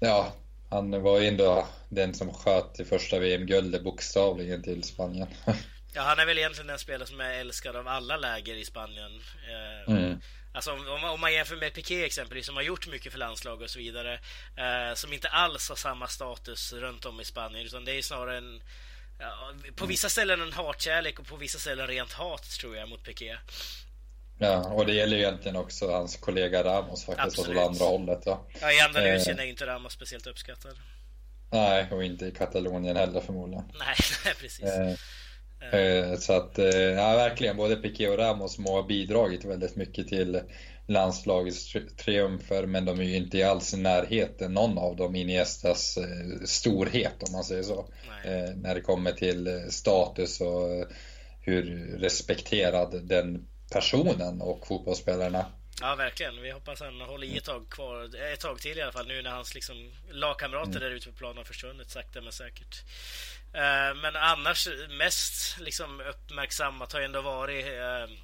[0.00, 0.32] ja,
[0.70, 5.28] han var ju ändå den som sköt i första VM-guldet bokstavligen till Spanien.
[5.96, 9.20] Ja, han är väl egentligen den spelare som är älskad av alla läger i Spanien.
[9.48, 10.20] Eh, mm.
[10.52, 13.70] Alltså om, om, man jämför med Piqué exempelvis, som har gjort mycket för landslag och
[13.70, 14.14] så vidare,
[14.56, 18.36] eh, som inte alls har samma status runt om i Spanien, utan det är snarare
[18.36, 18.62] en
[19.18, 23.04] Ja, på vissa ställen en hatkärlek och på vissa ställen rent hat tror jag mot
[23.04, 23.36] Piqué.
[24.38, 28.22] Ja, och det gäller ju egentligen också hans kollega Ramos faktiskt, åt andra hållet.
[28.24, 30.76] Ja, ja i Andalusien eh, är inte Ramos speciellt uppskattad.
[31.50, 33.64] Nej, och inte i Katalonien heller förmodligen.
[33.78, 33.96] Nej,
[34.40, 34.64] precis.
[34.64, 39.76] Eh, eh, så att, eh, ja verkligen, både Piqué och Ramos må ha bidragit väldigt
[39.76, 40.40] mycket till
[40.86, 46.44] landslagets triumfer men de är ju inte alls i närheten, någon av dem, Iniestas eh,
[46.44, 47.88] storhet om man säger så.
[48.24, 50.86] Eh, när det kommer till eh, status och
[51.40, 55.46] hur respekterad den personen och fotbollsspelarna
[55.80, 56.42] Ja, verkligen.
[56.42, 59.22] Vi hoppas han håller i ett tag kvar, ett tag till i alla fall nu
[59.22, 60.82] när hans liksom, lagkamrater mm.
[60.82, 62.84] där ute på planen har försvunnit sakta men säkert.
[63.54, 64.68] Uh, men annars
[64.98, 68.16] mest liksom uppmärksammat har ändå varit uh,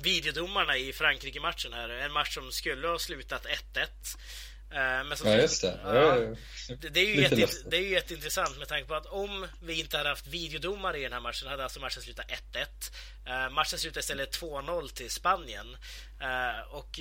[0.00, 1.88] videodomarna i Frankrike-matchen här.
[1.88, 4.16] En match som skulle ha slutat 1-1.
[4.70, 5.80] Eh, men som, ja, just det.
[5.84, 6.16] Ja,
[6.80, 9.80] det, det, är ju jätte, det är ju jätteintressant med tanke på att om vi
[9.80, 13.46] inte hade haft videodomare i den här matchen hade alltså matchen slutat 1-1.
[13.46, 15.76] Uh, matchen slutade istället 2-0 till Spanien.
[16.22, 17.00] Uh, och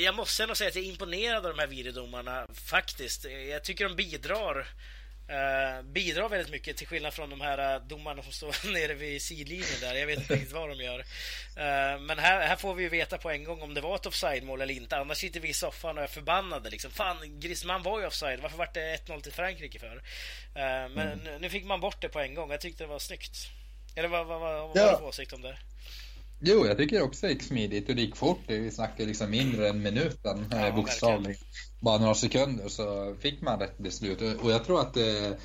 [0.00, 3.24] jag måste ändå säga att jag är imponerad av de här videodomarna faktiskt.
[3.24, 4.68] Jag tycker de bidrar
[5.30, 9.22] Uh, bidrar väldigt mycket till skillnad från de här uh, domarna som står nere vid
[9.22, 9.94] sidlinjen där.
[9.94, 10.98] Jag vet inte riktigt vad de gör.
[10.98, 14.06] Uh, men här, här får vi ju veta på en gång om det var ett
[14.06, 14.96] offside-mål eller inte.
[14.96, 16.70] Annars sitter vi i soffan och är förbannade.
[16.70, 16.90] Liksom.
[16.90, 18.40] Fan, Griezmann var ju offside.
[18.40, 20.02] Varför var det 1-0 till Frankrike för?
[20.88, 21.40] men mm.
[21.40, 22.50] nu fick man bort det på en gång.
[22.50, 23.36] Jag tyckte det var snyggt.
[23.96, 24.90] Eller vad, vad, vad, vad ja.
[24.90, 25.56] du för åsikt om det?
[26.40, 28.40] Jo, jag tycker också det gick smidigt och det gick fort.
[28.46, 31.36] Vi snackar liksom mindre än minuten, ja, bokstavligen.
[31.80, 34.42] Bara några sekunder så fick man rätt beslut.
[34.42, 35.36] Och jag tror att det är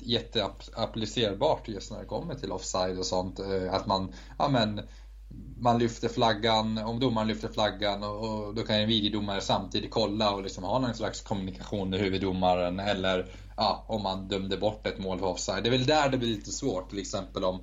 [0.00, 3.38] jätteapplicerbart just när det kommer till offside och sånt.
[3.38, 4.80] Eh, att man, ja men,
[5.56, 10.34] man lyfter flaggan, om domaren lyfter flaggan och, och då kan en videodomare samtidigt kolla
[10.34, 14.98] och liksom ha någon slags kommunikation med huvuddomaren eller ja, om man dömde bort ett
[14.98, 15.62] mål för offside.
[15.62, 17.62] Det är väl där det blir lite svårt, till exempel om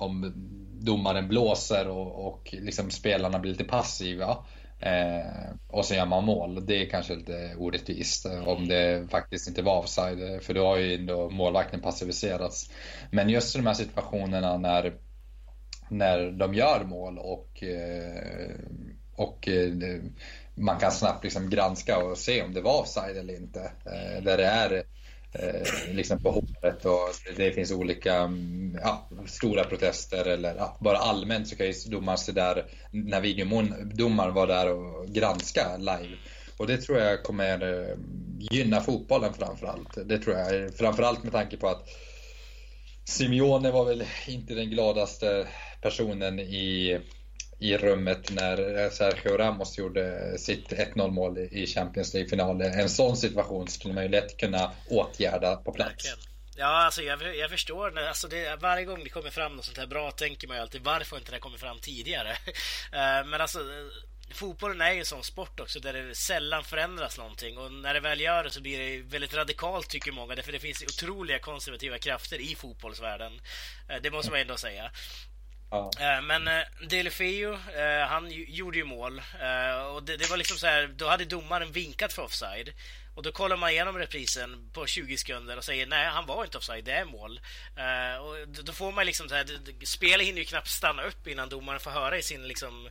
[0.00, 0.32] om
[0.80, 4.36] domaren blåser och, och liksom spelarna blir lite passiva.
[4.80, 6.66] Eh, och så gör man mål.
[6.66, 10.22] Det är kanske lite orättvist eh, om det faktiskt inte var offside.
[10.22, 12.70] Eh, för då har ju ändå målvakten passiviserats.
[13.10, 14.94] Men just de här situationerna när,
[15.88, 18.54] när de gör mål och, eh,
[19.16, 19.48] och
[20.54, 23.60] man kan snabbt liksom granska och se om det var offside eller inte.
[23.60, 24.82] Eh, där det är
[25.32, 30.98] eh, liksom på håret och det finns olika mm, ja, stora protester eller ja, bara
[30.98, 36.16] allmänt så kan ju domaren se där när videodomaren var där och granska live.
[36.56, 37.96] Och det tror jag kommer eh,
[38.50, 40.08] gynna fotbollen framförallt.
[40.08, 41.88] Det tror jag framförallt med tanke på att
[43.04, 45.46] Simeone var väl inte den gladaste
[45.82, 47.00] personen i
[47.60, 52.72] i rummet när eh, Sergio Ramos gjorde sitt 1-0 mål i Champions League-finalen.
[52.72, 56.14] En sån situation skulle man ju lätt kunna åtgärda på plats.
[56.56, 57.98] Ja, alltså jag, jag förstår.
[57.98, 60.84] Alltså det, varje gång det kommer fram något sånt här bra tänker man ju alltid
[60.84, 62.36] varför inte det kommit fram tidigare.
[62.92, 63.58] Eh, men alltså
[64.34, 68.00] fotbollen är ju en sån sport också där det sällan förändras någonting och när det
[68.00, 71.98] väl gör det så blir det väldigt radikalt tycker många därför det finns otroliga konservativa
[71.98, 73.40] krafter i fotbollsvärlden.
[73.88, 74.90] Eh, det måste man ändå säga.
[75.70, 75.90] Ja.
[76.00, 79.22] Eh, men eh, Delefeo, eh, han gjorde ju mål
[79.94, 82.72] och det, det var liksom så här, då hade domaren vinkat för offside.
[83.14, 86.58] Och då kollar man igenom reprisen på 20 sekunder och säger nej, han var inte
[86.58, 87.40] offside, det är mål.
[87.78, 89.46] Uh, och då får man liksom så här,
[89.84, 92.86] spelet hinner ju knappt stanna upp innan domaren får höra i sin liksom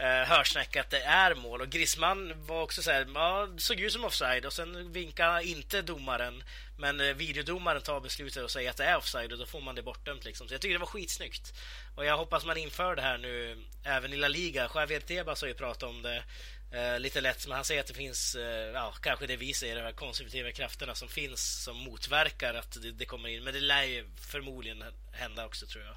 [0.00, 0.32] uh,
[0.80, 1.60] att det är mål.
[1.60, 5.82] Och Griezmann var också så här, ja, såg ut som offside och sen vinkade inte
[5.82, 6.44] domaren.
[6.78, 9.74] Men eh, videodomaren tar beslutet och säger att det är offside och då får man
[9.74, 10.48] det bortdömt liksom.
[10.48, 11.54] Så jag tycker det var skitsnyggt.
[11.94, 14.70] Och jag hoppas man inför det här nu även i La Liga.
[14.74, 16.22] Javier Tebas har ju pratat om det
[16.70, 19.76] Eh, lite lätt, men han säger att det finns, eh, ja, kanske det vi säger,
[19.76, 23.44] de här konservativa krafterna som finns som motverkar att det, det, kommer in.
[23.44, 25.94] Men det lär ju förmodligen hända också tror jag.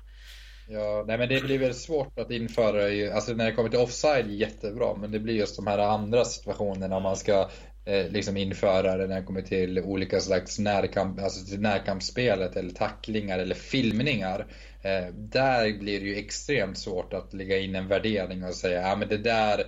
[0.78, 4.32] Ja, nej men det blir väl svårt att införa, alltså när det kommer till offside
[4.32, 7.50] jättebra, men det blir just de här andra situationerna om man ska
[7.86, 12.72] eh, liksom införa det när det kommer till olika slags närkamp, alltså till närkampsspelet eller
[12.72, 14.48] tacklingar eller filmningar.
[14.82, 18.96] Eh, där blir det ju extremt svårt att lägga in en värdering och säga, ja
[18.96, 19.66] men det där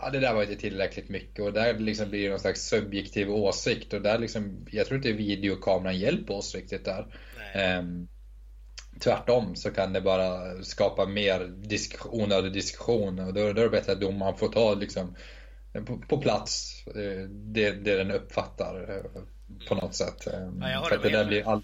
[0.00, 3.30] ja, det där var inte tillräckligt mycket och där liksom blir det någon slags subjektiv
[3.30, 7.06] åsikt och där liksom, jag tror inte videokameran hjälper oss riktigt där.
[7.78, 8.08] Um,
[9.00, 13.70] tvärtom så kan det bara skapa mer disk onödig diskussion och då, då är det
[13.70, 15.16] bättre att domaren får ta liksom
[15.72, 19.22] på, på plats eh, det, det den uppfattar eh,
[19.68, 20.26] på något sätt.
[20.60, 21.62] Ja, för det där blir all,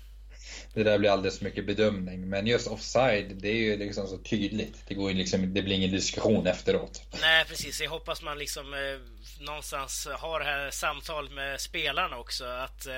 [0.75, 2.29] det där blir alldeles för mycket bedömning.
[2.29, 4.83] Men just offside, det är ju liksom så tydligt.
[4.89, 7.03] Det, går ju liksom, det blir ingen diskussion efteråt.
[7.21, 7.81] Nej, precis.
[7.81, 8.81] Jag hoppas man liksom eh,
[9.41, 12.45] någonstans har det här samtalet med spelarna också.
[12.45, 12.93] Att eh,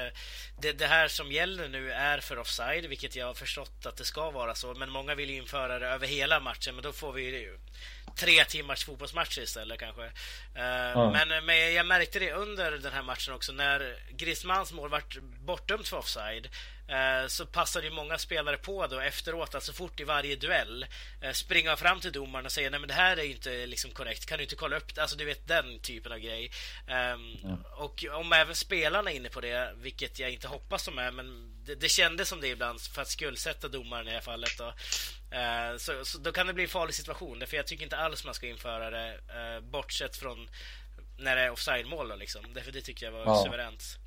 [0.61, 4.05] det, det, här som gäller nu är för offside, vilket jag har förstått att det
[4.05, 4.75] ska vara så.
[4.75, 7.59] Men många vill ju införa det över hela matchen, men då får vi ju
[8.17, 10.03] tre timmars fotbollsmatcher istället kanske.
[10.03, 10.11] Uh,
[10.95, 11.11] ja.
[11.11, 15.89] men, men jag märkte det under den här matchen också när Griezmanns mål vart bortdömt
[15.89, 16.49] för offside.
[16.89, 20.87] Eh, så passade ju många spelare på då efteråt, alltså fort i varje duell,
[21.21, 23.91] eh, springa fram till domaren och säga nej men det här är ju inte liksom
[23.91, 25.03] korrekt, kan du inte kolla upp det?
[25.03, 26.51] Alltså du vet den typen av grej.
[26.87, 27.65] Um, mm.
[27.77, 31.57] Och om även spelarna är inne på det, vilket jag inte hoppas de är, men
[31.65, 34.59] det, det kändes som det ibland för att skuldsätta domaren i det här fallet.
[34.59, 34.67] Då.
[34.67, 38.25] Uh, så, så, då kan det bli en farlig situation, för jag tycker inte alls
[38.25, 39.21] man ska införa det,
[39.63, 40.49] bortsett från
[41.19, 42.19] när det är offside-mål.
[42.19, 42.55] Liksom.
[42.55, 43.45] Därför det tycker jag var ja.
[43.45, 43.99] suveränt.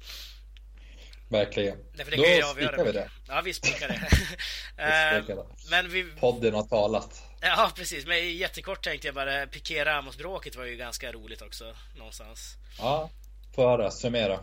[1.30, 1.78] Verkligen.
[1.94, 3.10] Därför det Då spikar vi det.
[3.28, 5.30] Ja, vi spikar det.
[5.30, 6.04] uh, men vi...
[6.04, 7.24] Podden har talat.
[7.42, 8.06] Ja, precis.
[8.06, 12.56] Men jättekort tänkte jag bara, Piqué Ramos-bråket var ju ganska roligt också, någonstans.
[12.78, 13.10] Ja,
[13.56, 13.92] få höra.
[13.92, 14.40] Summera.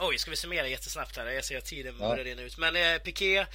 [0.00, 1.26] Oj, ska vi summera jättesnabbt här?
[1.26, 2.24] Jag ser att tiden börjar ja.
[2.24, 2.58] rinna ut.
[2.58, 3.46] Men eh, Piqué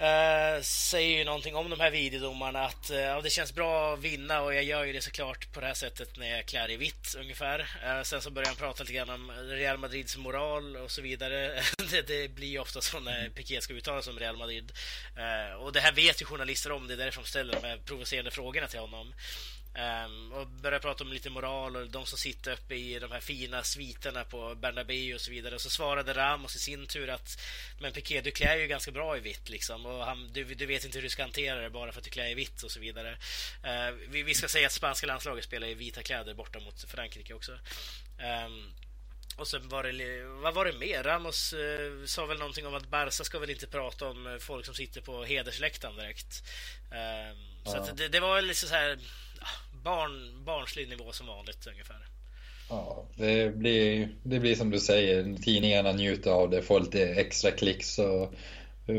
[0.00, 4.40] Uh, säger ju någonting om de här videodomarna att ja, det känns bra att vinna
[4.40, 7.14] och jag gör ju det såklart på det här sättet när jag klär i vitt
[7.18, 7.60] ungefär.
[7.60, 11.62] Uh, sen så börjar han prata lite grann om Real Madrids moral och så vidare.
[11.90, 14.72] det, det, blir ju ofta så när Piqué ska uttala sig om Real Madrid.
[15.60, 18.30] och det här vet ju journalister om, det är därför de ställer de här provocerande
[18.30, 19.14] frågorna till honom.
[19.76, 23.20] Um, och börjar prata om lite moral och de som sitter uppe i de här
[23.20, 25.54] fina sviterna på Bernabéu och så vidare.
[25.54, 27.40] Och så svarade Ramos i sin tur att
[27.80, 29.86] Men Piqué, du klär ju ganska bra i vitt liksom.
[29.86, 32.10] Och han, du, du vet inte hur du ska hantera det bara för att du
[32.10, 33.10] klär i vitt och så vidare.
[33.64, 37.34] Uh, vi, vi, ska säga att spanska landslaget spelar i vita kläder borta mot Frankrike
[37.34, 37.52] också.
[37.52, 38.72] Um,
[39.36, 41.02] och sen var det, vad var det mer?
[41.02, 44.74] Ramos eh, sa väl någonting om att Barca ska väl inte prata om folk som
[44.74, 46.42] sitter på hedersläktaren direkt.
[46.90, 47.86] Eh, ja.
[47.86, 48.98] Så det, det, var lite så här
[49.84, 52.06] barn, barnslig nivå som vanligt ungefär.
[52.68, 57.50] Ja, det blir, det blir som du säger, tidningarna njuter av det, får lite extra
[57.50, 58.34] klicks och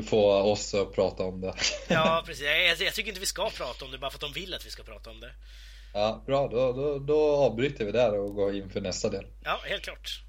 [0.05, 1.53] får oss att prata om det.
[1.89, 2.45] Ja, precis.
[2.45, 4.65] Jag, jag, tycker inte vi ska prata om det bara för att de vill att
[4.65, 5.31] vi ska prata om det.
[5.93, 6.47] Ja, bra.
[6.47, 9.25] Då, då, då avbryter vi där och går in för nästa del.
[9.43, 10.21] Ja, helt klart.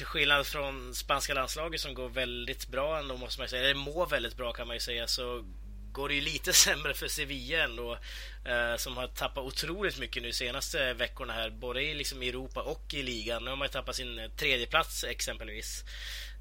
[0.00, 4.06] Till skillnad från spanska landslaget som går väldigt bra ändå måste man säga, eller mår
[4.06, 5.44] väldigt bra kan man ju säga, så
[5.92, 7.98] går det ju lite sämre för Sevilla ändå,
[8.44, 12.94] eh, som har tappat otroligt mycket nu senaste veckorna här, både i liksom Europa och
[12.94, 13.44] i ligan.
[13.44, 15.84] Nu har man ju tappat sin eh, tredje plats exempelvis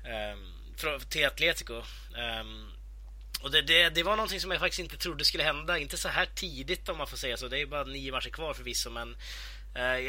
[0.06, 1.78] eh, till Atletico.
[2.18, 2.44] Eh,
[3.42, 6.10] och det, det, det, var någonting som jag faktiskt inte trodde skulle hända, inte så
[6.10, 7.48] här tidigt om man får säga så.
[7.48, 9.16] Det är bara nio matcher kvar förvisso, men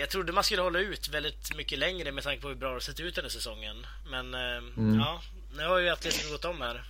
[0.01, 2.81] jag trodde man skulle hålla ut väldigt mycket längre med tanke på hur bra det
[2.81, 3.87] sett ut den här säsongen.
[4.11, 4.99] Men eh, mm.
[4.99, 5.21] ja,
[5.57, 6.85] nu har ju Atletico gått om här.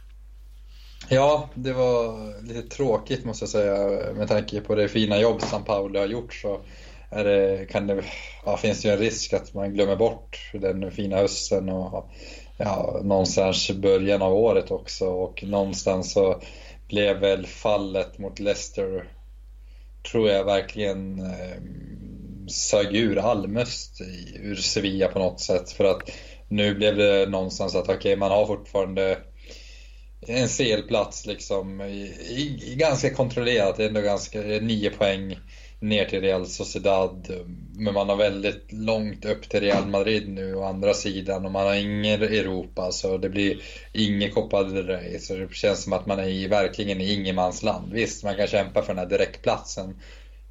[1.09, 5.65] Ja, det var lite tråkigt måste jag säga med tanke på det fina jobb som
[5.65, 6.61] Paolo har gjort så
[7.11, 8.05] är det, kan det,
[8.45, 12.11] ja, finns det ju en risk att man glömmer bort den fina hösten och
[12.57, 16.43] ja, någonstans början av året också och någonstans så
[16.89, 19.09] blev väl fallet mot Leicester
[20.11, 21.57] tror jag verkligen eh,
[22.53, 24.01] sög ur Almöst
[24.35, 25.71] ur Sevilla på något sätt.
[25.71, 26.11] För att
[26.49, 29.19] nu blev det någonstans att okej, okay, man har fortfarande
[30.27, 32.15] en CL-plats liksom i,
[32.67, 33.77] i, ganska kontrollerat.
[33.77, 35.39] Det är ändå ganska, nio poäng
[35.81, 37.31] ner till Real Sociedad.
[37.77, 41.67] Men man har väldigt långt upp till Real Madrid nu å andra sidan och man
[41.67, 45.19] har ingen Europa så det blir inget Copa del Rey.
[45.19, 47.93] Så det känns som att man är i, verkligen i ingenmansland.
[47.93, 50.01] Visst, man kan kämpa för den här direktplatsen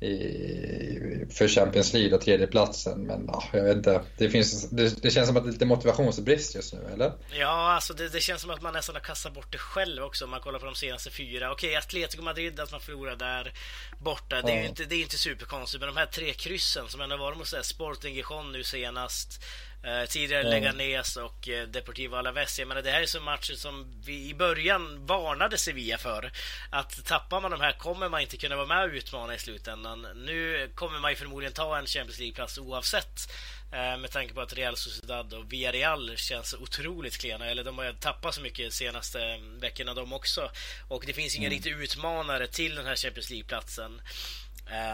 [0.01, 3.03] i, för Champions League och tredjeplatsen.
[3.03, 4.01] Men ja, jag vet inte.
[4.17, 7.13] Det, finns, det, det, känns som att det är lite motivationsbrist just nu, eller?
[7.31, 10.25] Ja, alltså det, det, känns som att man nästan har kastat bort det själv också
[10.25, 11.51] om man kollar på de senaste fyra.
[11.51, 13.53] Okej, Atletico Madrid, att man förlorar där
[13.99, 14.41] borta.
[14.41, 17.17] Det är ju inte, det är inte superkonstigt, men de här tre kryssen som ändå
[17.17, 19.43] varit mot Sporting Gijon nu senast.
[19.83, 20.51] Eh, tidigare mm.
[20.51, 22.59] Leganes och eh, Deportivo Alaves.
[22.59, 26.31] Jag menar, det här är så matcher som vi i början varnade Sevilla för.
[26.69, 30.07] Att tappar man de här kommer man inte kunna vara med och utmana i slutändan.
[30.15, 33.31] Nu kommer man ju förmodligen ta en Champions League-plats oavsett.
[33.71, 37.45] Eh, med tanke på att Real Sociedad och Villarreal känns otroligt klena.
[37.45, 40.51] Eller de har tappat så mycket de senaste veckorna de också.
[40.87, 41.55] Och det finns ingen mm.
[41.55, 44.01] riktig utmanare till den här Champions League-platsen.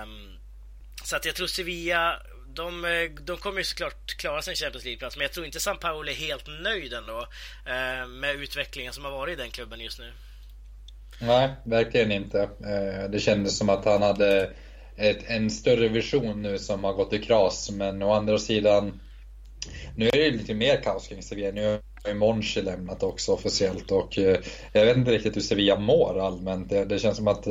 [0.03, 0.37] Um,
[1.03, 2.21] så att jag tror Sevilla
[2.55, 5.77] de, eh, de kommer ju såklart klara sin Champions League-plats, men jag tror inte San
[5.77, 7.27] Paolo är helt nöjd ändå
[7.65, 10.11] eh, med utvecklingen som har varit i den klubben just nu.
[11.21, 12.41] Nej, verkligen inte.
[12.41, 14.51] Eh, det kändes som att han hade
[14.97, 18.99] ett, en större vision nu som har gått i kras, men å andra sidan
[19.95, 21.51] nu är det lite mer kaos kring Sevilla.
[21.51, 24.17] Nu har ju Monchi lämnat också officiellt och
[24.73, 26.69] jag vet inte riktigt hur Sevilla mår allmänt.
[26.69, 27.47] Det, det känns som att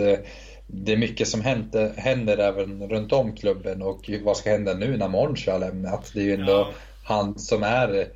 [0.67, 4.97] det är mycket som händer, händer även runt om klubben och vad ska hända nu
[4.97, 6.11] när Monchi har lämnat?
[6.15, 6.73] Det är ju ändå ja.
[7.05, 8.09] han som är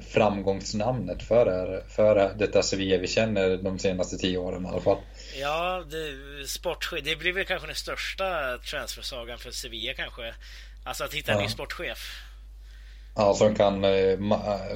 [0.00, 4.98] framgångsnamnet för, det, för detta Sevilla vi känner de senaste tio åren i alla fall.
[5.40, 10.34] Ja, det, sportchef, det blir väl kanske den största transfersagan för Sevilla kanske.
[10.84, 11.44] Alltså att hitta en ja.
[11.44, 12.22] ny sportchef.
[13.14, 14.18] Ja, som, kan, eh,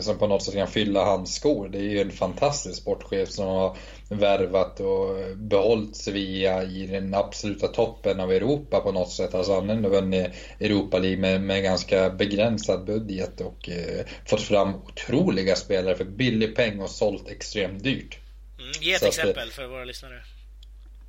[0.01, 1.69] som på något sätt kan fylla hans skor.
[1.69, 3.77] Det är ju en fantastisk sportchef som har
[4.19, 9.35] värvat och behållit Sevilla i den absoluta toppen av Europa på något sätt.
[9.35, 10.27] Alltså han har ändå vunnit
[10.61, 16.57] Europa League med, med ganska begränsad budget och eh, fått fram otroliga spelare för billig
[16.57, 18.19] peng och sålt extremt dyrt.
[18.59, 20.23] Mm, ge ett Så exempel att, för våra lyssnare.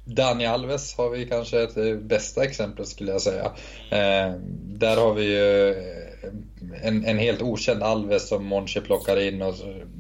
[0.06, 3.46] Dani Alves har vi kanske ett eh, bästa exempel skulle jag säga.
[3.90, 6.05] Eh, där har vi ju eh,
[6.84, 9.54] en, en, helt okänd Alves som Monchi plockar in och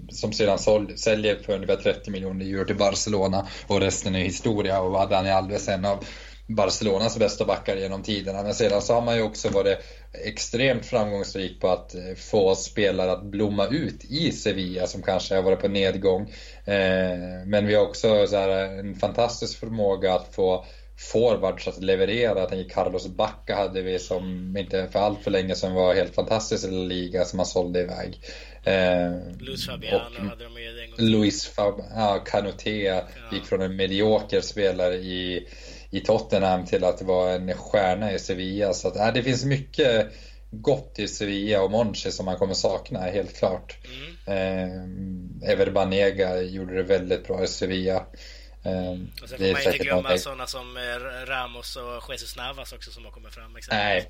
[0.09, 4.81] som sedan sål, säljer för ungefär 30 miljoner euro till Barcelona och resten är historia
[4.81, 6.05] och vad Dani Alves en av
[6.47, 8.43] Barcelonas bästa backar genom tiderna.
[8.43, 9.77] Men sedan så har man ju också varit
[10.25, 15.41] extremt framgångsrik på att eh, få spelare att blomma ut i Sevilla som kanske har
[15.41, 16.21] varit på nedgång.
[16.65, 20.65] Eh, men vi har också så här en fantastisk förmåga att få
[20.97, 22.39] forwards att leverera.
[22.39, 26.15] Jag tänker Carlos Bacca hade vi som inte för allt för länge sedan var helt
[26.15, 28.19] fantastisk i Liga som han sålde iväg.
[28.63, 30.65] Eh, Luis Fabiano hade de ju
[30.97, 32.23] Luis Fab ja,
[32.65, 33.03] ja.
[33.31, 35.47] gick från en medioker spelare i
[35.89, 38.73] i Tottenham till att vara en stjärna i Sevilla.
[38.73, 40.07] Så att, äh, det finns mycket
[40.51, 43.77] gott i Sevilla och Monchi som man kommer sakna, helt klart.
[44.27, 44.37] Mm.
[45.41, 48.05] Eh, Ever Banega gjorde det väldigt bra i Sevilla.
[48.65, 50.19] Um, och sen får man inte glömma någonting.
[50.19, 53.57] sådana som eh, Ramos och Jesus Navas också som har kommit fram.
[53.71, 54.09] Nej,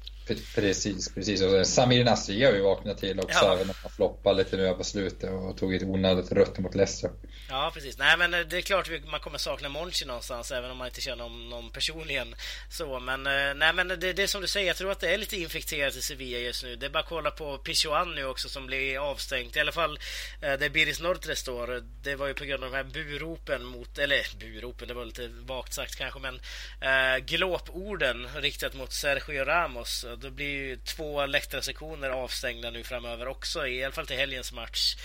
[0.55, 1.13] precis.
[1.13, 1.41] precis.
[1.41, 3.53] Och Samir Nasri har vi vaknat till också, ja.
[3.53, 7.11] även om han floppade lite nu på slutet och tog ett onödigt rött mot Leicester.
[7.49, 7.97] Ja, precis.
[7.97, 10.87] Nej, men eh, det är klart att man kommer sakna Monchi någonstans, även om man
[10.87, 12.35] inte känner om någon personligen.
[12.69, 15.13] Så, men eh, nej, men det, det är som du säger, jag tror att det
[15.13, 16.75] är lite infekterat i Sevilla just nu.
[16.75, 19.55] Det är bara att kolla på Pichuan nu också som blir avstängt.
[19.55, 19.99] I alla fall
[20.41, 21.83] där Biris Nordre står.
[22.03, 25.27] Det var ju på grund av de här buropen mot, eller buropen, det var lite
[25.27, 26.39] vagt sagt kanske, men
[26.81, 30.05] äh, glåporden riktat mot Sergio Ramos.
[30.15, 34.95] Då blir ju två läktarsektioner avstängda nu framöver också, i alla fall till helgens match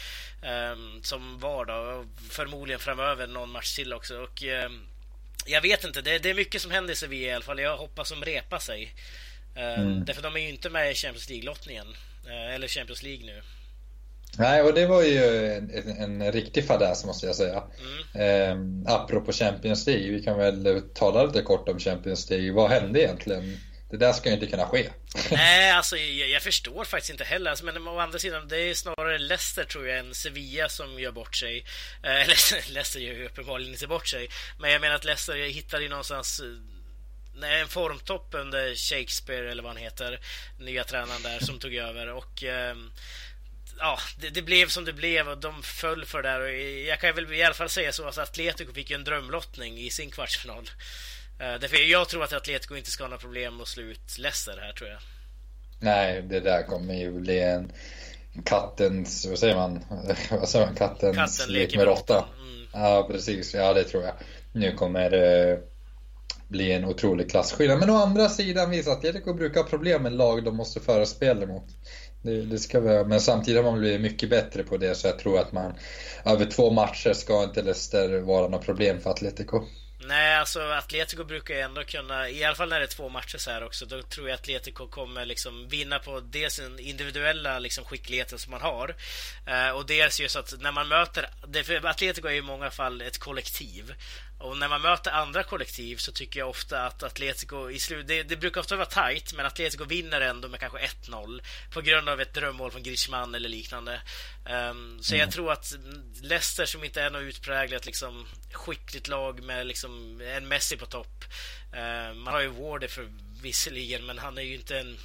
[0.43, 2.05] äh, som var då.
[2.31, 4.17] Förmodligen framöver någon match till också.
[4.17, 4.71] Och äh,
[5.47, 7.59] jag vet inte, det, det, är mycket som händer i Sevilla i alla fall.
[7.59, 8.95] Jag hoppas de repar sig.
[9.55, 10.05] Mm.
[10.05, 11.87] Därför de är ju inte med i Champions League-lottningen.
[12.55, 13.43] Eller Champions League nu.
[14.39, 17.63] Nej, och det var ju en, en, riktig fadäs måste jag säga.
[18.15, 18.87] Mm.
[18.87, 22.53] Eh, apropå Champions League, vi kan väl tala lite kort om Champions League.
[22.53, 23.57] Vad hände egentligen?
[23.91, 24.91] Det där ska ju inte kunna ske.
[25.31, 27.51] Nej, alltså jag, jag förstår faktiskt inte heller.
[27.51, 31.13] Alltså, men å andra sidan, det är snarare Leicester tror jag än Sevilla som gör
[31.13, 31.65] bort sig.
[32.03, 34.29] Eh, eller Leicester gör ju uppenbarligen inte bort sig.
[34.59, 39.73] Men jag menar att Leicester hittade ju någonstans eh, en formtopp under Shakespeare eller vad
[39.73, 40.21] han heter,
[40.59, 42.77] nya tränaren där som tog över och eh,
[43.79, 46.41] ja, det, det, blev som det blev och de föll för det där.
[46.41, 46.53] Och
[46.89, 49.91] jag kan väl i alla fall säga så att Atletico fick ju en drömlottning i
[49.91, 50.71] sin kvartsfinal.
[51.41, 54.59] Uh, därför jag tror att Atletico inte ska ha några problem att slå ut Leicester
[54.61, 54.99] här, tror jag.
[55.81, 57.73] Nej, det där kommer ju bli en
[58.45, 59.85] kattens, vad säger man?
[60.31, 60.75] vad säger man?
[60.75, 62.25] Kattens Katten lek med råtta.
[62.41, 62.67] Mm.
[62.73, 63.55] Ja, precis.
[63.55, 64.15] Ja, det tror jag.
[64.53, 65.61] Nu kommer det
[66.49, 67.79] bli en otrolig klasskillnad.
[67.79, 71.43] Men å andra sidan, visst, Atletico brukar ha problem med lag de måste föra spel
[71.43, 71.65] emot.
[72.23, 75.19] Det, det, ska vi, men samtidigt har man blivit mycket bättre på det så jag
[75.19, 75.73] tror att man
[76.25, 79.63] över två matcher ska inte Leicester vara något problem för Atletico.
[80.03, 83.39] Nej, alltså Atletico brukar ju ändå kunna, i alla fall när det är två matcher
[83.39, 87.85] så här också, då tror jag Atletico kommer liksom vinna på dels den individuella liksom
[87.85, 88.95] skickligheten som man har
[89.47, 91.27] eh, och dels just att när man möter,
[91.63, 93.95] för Atletico är ju i många fall ett kollektiv
[94.41, 98.09] och när man möter andra kollektiv så tycker jag ofta att Atletico i slut...
[98.09, 102.09] Det, det brukar ofta vara tight, men Atletico vinner ändå med kanske 1-0 på grund
[102.09, 104.01] av ett drömmål från Griezmann eller liknande.
[104.45, 105.25] Um, så mm.
[105.25, 105.73] jag tror att
[106.23, 111.25] Leicester som inte är något utpräglat liksom, skickligt lag med liksom, en Messi på topp.
[111.75, 113.09] Uh, man har ju Warder för
[113.43, 114.99] visserligen, men han är ju inte en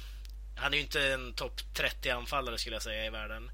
[0.56, 3.50] han är ju inte en topp 30 anfallare skulle jag säga i världen.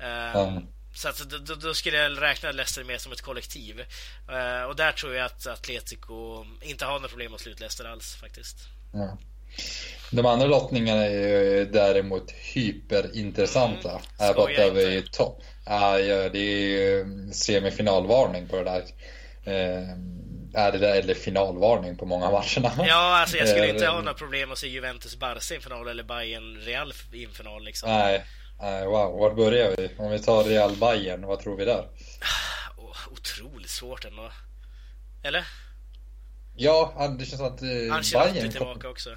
[0.00, 0.66] Uh, mm.
[0.94, 3.80] Så att, då, då, skulle jag räkna Leicester mer som ett kollektiv.
[4.30, 8.14] Uh, och där tror jag att Atletico inte har några problem att sluta Leicester alls
[8.14, 8.56] faktiskt.
[8.92, 9.18] Ja.
[10.10, 13.90] De andra lottningarna är ju däremot hyperintressanta.
[13.90, 15.42] Mm, här borta vi topp.
[15.66, 15.98] Ja,
[16.32, 18.84] det är semifinalvarning på det där.
[19.46, 19.88] Eh,
[20.54, 22.86] är det där, eller finalvarning på många matcherna.
[22.88, 25.88] Ja, alltså jag skulle inte ha några problem att se Juventus Barca i en final
[25.88, 27.90] eller Bayern Real i en final liksom.
[27.90, 28.24] Nej,
[28.60, 29.90] wow, var börjar vi?
[29.98, 31.88] Om vi tar Real Bayern, vad tror vi där?
[33.10, 34.30] Otroligt svårt ändå.
[35.22, 35.44] Eller?
[36.56, 38.50] Ja, det känns som att eh, Bayern...
[38.50, 39.10] tillbaka också.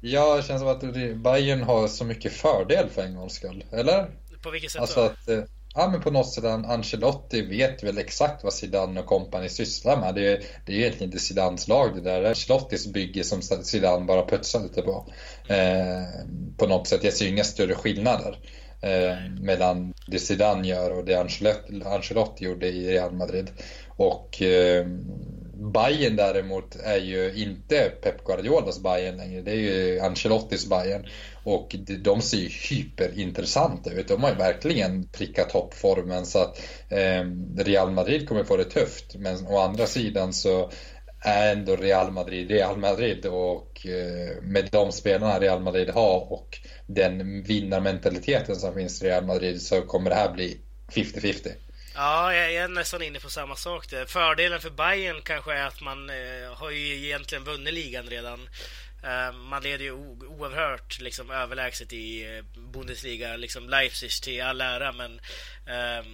[0.00, 0.80] Ja, det känns som att
[1.22, 4.10] Bayern har så mycket fördel för en gångs skull, eller?
[4.42, 5.06] På vilket sätt alltså då?
[5.06, 5.44] Att, eh,
[5.74, 10.14] ja, men på något sätt Ancelotti vet väl exakt vad Zidane och kompani sysslar med.
[10.14, 12.20] Det är, det är egentligen inte Zidanes lag det där.
[12.20, 15.12] Det är Ancelottis bygge som Zidane bara putsar lite på.
[15.48, 16.02] Eh,
[16.56, 17.04] på något sätt.
[17.04, 18.38] Jag ser inga större skillnader
[18.80, 23.50] eh, mellan det Zidane gör och det Ancelotti, Ancelotti gjorde i Real Madrid.
[23.96, 24.86] Och eh,
[25.72, 29.42] Bayern däremot är ju inte Pep Guardiolas Bayern längre.
[29.42, 31.06] Det är ju Ancelottis Bayern.
[31.44, 34.08] Och de ser ju hyperintressanta ut.
[34.08, 37.24] De har ju verkligen prickat toppformen så att eh,
[37.56, 39.16] Real Madrid kommer få det tufft.
[39.18, 40.70] Men å andra sidan så
[41.20, 46.58] är ändå Real Madrid Real Madrid och eh, med de spelarna Real Madrid har och
[46.86, 50.60] den vinnarmentaliteten som finns i Real Madrid så kommer det här bli
[50.92, 51.48] 50-50.
[51.94, 54.04] Ja, jag är nästan inne på samma sak där.
[54.04, 58.48] Fördelen för Bayern kanske är att man eh, har ju egentligen vunnit ligan redan.
[59.06, 59.92] Eh, man leder ju
[60.38, 63.36] oerhört liksom, överlägset i eh, Bundesliga.
[63.36, 65.20] Liksom Leipzig till all ära, men
[65.66, 66.04] eh,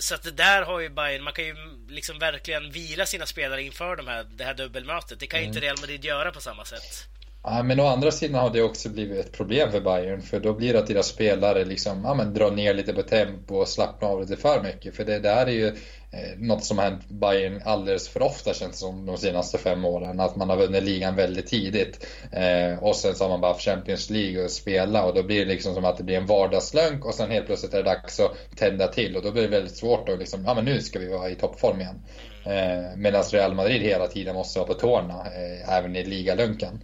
[0.00, 1.54] så att det där har ju Bayern, man kan ju
[1.88, 5.20] liksom verkligen vila sina spelare inför de här, det här dubbelmötet.
[5.20, 5.56] Det kan ju mm.
[5.56, 7.06] inte Real Madrid göra på samma sätt.
[7.42, 10.52] Ja, men å andra sidan har det också blivit ett problem för Bayern för då
[10.52, 14.08] blir det att deras spelare liksom, ja, men drar ner lite på tempo och slappnar
[14.08, 14.96] av lite för mycket.
[14.96, 15.76] För det där är ju
[16.12, 20.20] eh, något som har hänt Bayern alldeles för ofta känns som de senaste fem åren.
[20.20, 24.10] Att man har vunnit ligan väldigt tidigt eh, och sen så har man bara Champions
[24.10, 27.14] League att spela och då blir det liksom som att det blir en vardagslönk och
[27.14, 30.08] sen helt plötsligt är det dags att tända till och då blir det väldigt svårt
[30.08, 32.02] att liksom, ja men nu ska vi vara i toppform igen.
[32.44, 36.80] Eh, Medan Real Madrid hela tiden måste vara på tårna, eh, även i ligalunken.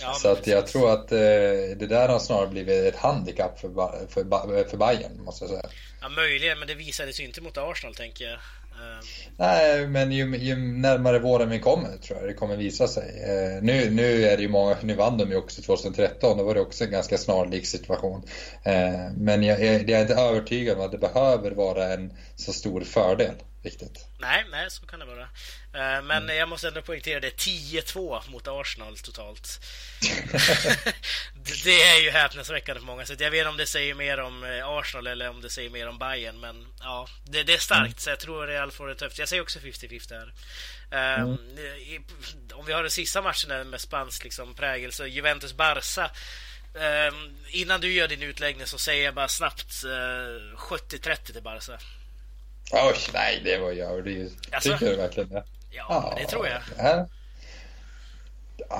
[0.00, 1.18] Ja, så att jag tror att eh,
[1.76, 3.68] det där har snarare blivit ett handikapp för,
[4.08, 5.68] för, för Bayern måste jag säga.
[6.02, 8.34] Ja, möjligen, men det visade sig inte mot Arsenal tänker jag.
[8.34, 9.04] Uh...
[9.36, 13.08] Nej, men ju, ju, närmare våren vi kommer tror jag det kommer visa sig.
[13.08, 16.54] Uh, nu, nu är det ju många, nu vann de ju också 2013, då var
[16.54, 18.22] det också en ganska snarlik situation.
[18.66, 22.52] Uh, men jag, jag, jag är inte övertygad om att det behöver vara en så
[22.52, 24.06] stor fördel riktigt.
[24.20, 25.28] Nej, nej, så kan det vara.
[25.74, 26.36] Eh, men mm.
[26.36, 27.36] jag måste ändå poängtera det.
[27.36, 29.60] 10-2 mot Arsenal totalt.
[31.64, 33.06] det är ju häpnadsväckande för många.
[33.06, 35.70] Så jag vet inte om det säger mer om eh, Arsenal eller om det säger
[35.70, 36.40] mer om Bayern.
[36.40, 37.86] Men ja, det, det är starkt.
[37.86, 37.98] Mm.
[37.98, 39.18] Så jag tror Real får det tufft.
[39.18, 40.32] Jag säger också 50-50 här.
[40.90, 41.30] Mm.
[41.30, 41.38] Um,
[42.54, 46.10] om vi har den sista matchen med spansk liksom, prägel så Juventus-Barca.
[46.74, 51.78] Um, innan du gör din utläggning så säger jag bara snabbt uh, 70-30 till Barca.
[52.72, 54.32] Oj, nej, det var jag överdrivet.
[54.52, 55.44] Alltså, Tycker du verkligen det?
[55.72, 56.60] Ja, ja det tror jag.
[56.78, 57.08] Ja.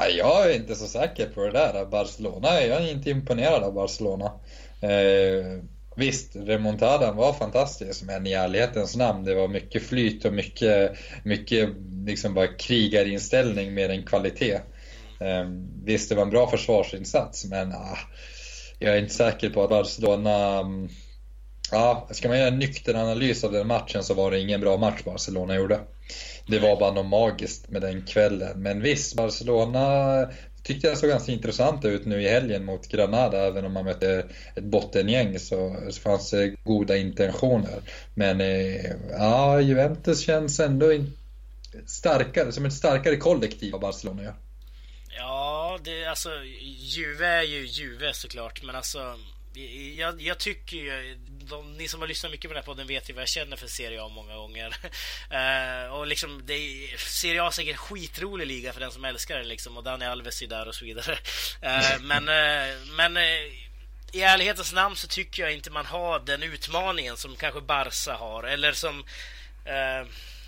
[0.08, 1.86] jag är inte så säker på det där.
[1.86, 4.32] Barcelona, jag är inte imponerad av Barcelona.
[4.80, 5.62] Eh,
[5.96, 10.92] visst, remontadan var fantastisk, men i ärlighetens namn, det var mycket flyt och mycket,
[11.24, 11.68] mycket
[12.06, 14.60] liksom bara krigarinställning mer än kvalitet.
[15.20, 15.44] Eh,
[15.84, 17.98] visst, det var en bra försvarsinsats, men ah,
[18.78, 20.88] jag är inte säker på att Barcelona mm,
[21.72, 24.76] Ja, ska man göra en nykter analys av den matchen så var det ingen bra
[24.76, 25.80] match Barcelona gjorde.
[26.46, 28.62] Det var bara något magiskt med den kvällen.
[28.62, 30.28] Men visst, Barcelona
[30.62, 33.38] tyckte jag såg ganska intressant ut nu i helgen mot Granada.
[33.38, 37.80] Även om man mötte ett bottengäng så, så fanns det goda intentioner.
[38.14, 40.86] Men eh, ja, Juventus känns ändå
[41.86, 44.34] starkare, som ett starkare kollektiv av Barcelona gör.
[45.16, 46.30] Ja, det, alltså
[46.78, 48.62] Juve är ju Juve såklart.
[48.62, 49.14] Men alltså
[49.98, 51.18] jag, jag tycker ju
[51.52, 53.56] de, ni som har lyssnat mycket på den här podden vet ju vad jag känner
[53.56, 54.76] för Serie A många gånger.
[55.32, 59.04] uh, och liksom, det är, Serie A är säkert en skitrolig liga för den som
[59.04, 59.76] älskar det liksom.
[59.76, 61.12] Och Dani Alves är där och så vidare.
[61.12, 63.16] Uh, men uh, men
[64.12, 68.44] i ärlighetens namn så tycker jag inte man har den utmaningen som kanske Barca har.
[68.44, 69.04] Eller som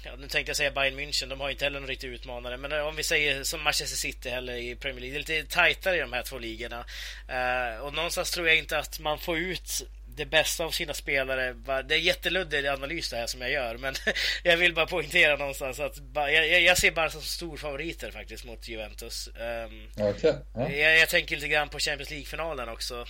[0.07, 2.57] Ja, nu tänkte jag säga Bayern München, de har inte heller någon riktig utmanare.
[2.57, 5.97] Men om vi säger som Manchester City heller i Premier League, det är lite tajtare
[5.97, 6.85] i de här två ligorna.
[7.31, 9.83] Uh, och någonstans tror jag inte att man får ut
[10.17, 11.53] det bästa av sina spelare.
[11.83, 13.95] Det är jätteluddig analys det här som jag gör, men
[14.43, 18.69] jag vill bara poängtera någonstans att jag, jag ser bara som stor favoriter faktiskt mot
[18.69, 19.29] Juventus.
[19.29, 20.33] Um, okay.
[20.55, 20.71] ja.
[20.71, 23.07] jag, jag, tänker lite grann på Champions League-finalen också.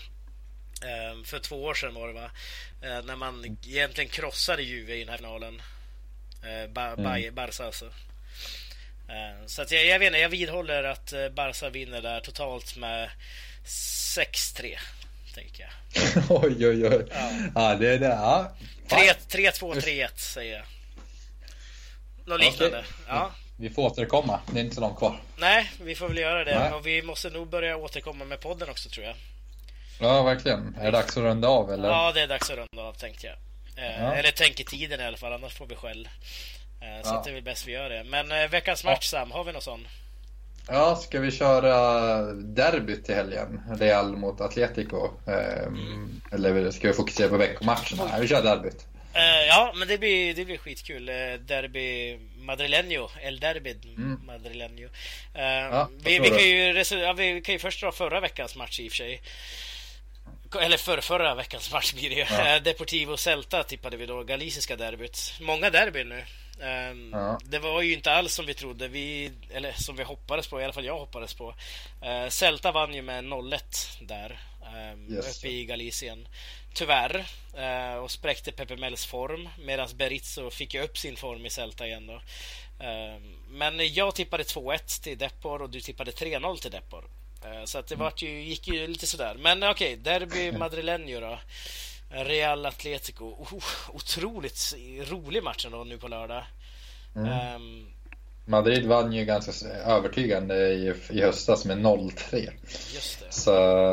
[1.10, 2.30] Um, för två år sedan var det va?
[2.84, 5.62] Uh, när man egentligen krossade Juve i den här finalen.
[6.44, 7.34] Uh, ba, mm.
[7.34, 7.84] Barca alltså.
[7.84, 13.10] Uh, så att jag, jag vet inte, jag vidhåller att Barca vinner där totalt med
[13.64, 14.78] 6-3
[15.34, 16.24] tänker jag.
[16.44, 17.06] oj, oj, oj.
[17.10, 18.06] Ja, ja det är det.
[18.06, 18.52] Ja.
[18.88, 20.64] 3-2-3-1 säger jag.
[22.26, 22.78] Något liknande.
[22.78, 22.90] Okay.
[23.08, 23.30] Ja.
[23.56, 24.40] Vi får återkomma.
[24.52, 25.20] Det är inte så långt kvar.
[25.36, 26.58] Nej, vi får väl göra det.
[26.58, 26.72] Nej.
[26.72, 29.16] Och vi måste nog börja återkomma med podden också tror jag.
[30.00, 30.76] Ja, verkligen.
[30.80, 31.88] Är det dags att runda av eller?
[31.88, 33.36] Ja, det är dags att runda av tänkte jag.
[33.84, 34.14] Eh, ja.
[34.14, 36.08] Eller tänker tiden i alla fall, annars får vi skäll.
[36.80, 37.22] Eh, så ja.
[37.24, 38.04] det är väl bäst vi gör det.
[38.04, 39.88] Men eh, veckans match Sam, har vi någon sån?
[40.68, 43.60] Ja, ska vi köra derbyt till helgen?
[43.78, 45.10] Real mot Atletico?
[45.26, 46.20] Mm.
[46.32, 48.18] Eller ska vi fokusera på veckomatcherna?
[48.20, 48.86] Vi kör derbyt.
[49.16, 51.08] Uh, ja, men det blir, det blir skitkul.
[51.08, 54.20] Uh, derby Madrileño, El Derby mm.
[54.26, 54.86] Madrileño.
[54.86, 58.80] Uh, ja, vi, vi, kan ju, ja, vi kan ju först dra förra veckans match
[58.80, 59.22] i och för sig.
[60.60, 62.26] Eller för förra veckans match blir det ju.
[62.30, 62.60] Ja.
[62.64, 65.32] Deportivo Celta tippade vi då, galiciska derbyt.
[65.40, 66.24] Många derbyn nu.
[66.64, 67.38] Um, ja.
[67.44, 70.64] Det var ju inte alls som vi trodde, vi, eller som vi hoppades på, i
[70.64, 71.48] alla fall jag hoppades på.
[71.48, 73.60] Uh, Celta vann ju med 0-1
[74.00, 74.40] där,
[74.92, 75.38] um, yes.
[75.38, 76.28] uppe i Galicien.
[76.74, 77.24] Tyvärr,
[77.58, 81.86] uh, och spräckte Pepe Mels form, medan Berizzo fick ju upp sin form i Celta
[81.86, 82.14] igen då.
[82.14, 87.04] Uh, men jag tippade 2-1 till Depor och du tippade 3-0 till Depor.
[87.44, 88.04] Uh, så att det mm.
[88.04, 89.36] vart ju, gick ju lite sådär.
[89.38, 91.38] Men okej, okay, Derby Madrileño då.
[92.14, 93.24] Real Atletico.
[93.24, 94.74] Oh, otroligt
[95.10, 96.44] rolig match ändå nu på lördag.
[97.16, 97.56] Mm.
[97.56, 97.86] Um,
[98.46, 102.50] Madrid vann ju ganska övertygande i, i höstas med 0-3.
[103.30, 103.52] Så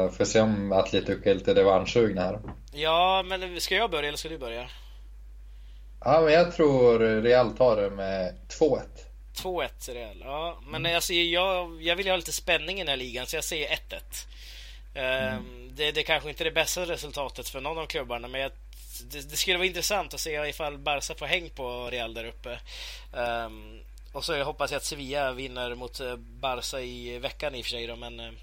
[0.09, 2.39] får se om Atletico är lite revanschsugna här.
[2.73, 4.69] Ja, men ska jag börja eller ska du börja?
[6.05, 8.81] Ja, men jag tror Real tar det med 2-1.
[9.35, 10.61] 2-1 Real, ja.
[10.65, 10.95] Men mm.
[10.95, 13.67] alltså, jag, jag vill ju ha lite spänning i den här ligan så jag säger
[13.67, 13.77] 1-1.
[14.93, 15.75] Mm.
[15.75, 18.51] Det, det kanske inte är det bästa resultatet för någon av klubbarna men jag,
[19.11, 22.59] det, det, skulle vara intressant att se ifall Barca får häng på Real där uppe.
[23.11, 23.79] Um,
[24.13, 27.69] och så hoppas jag att Sevilla vinner mot eh, Barca i veckan i och för
[27.69, 28.33] sig då, men uh,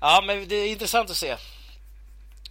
[0.00, 1.36] ja, men det är intressant att se.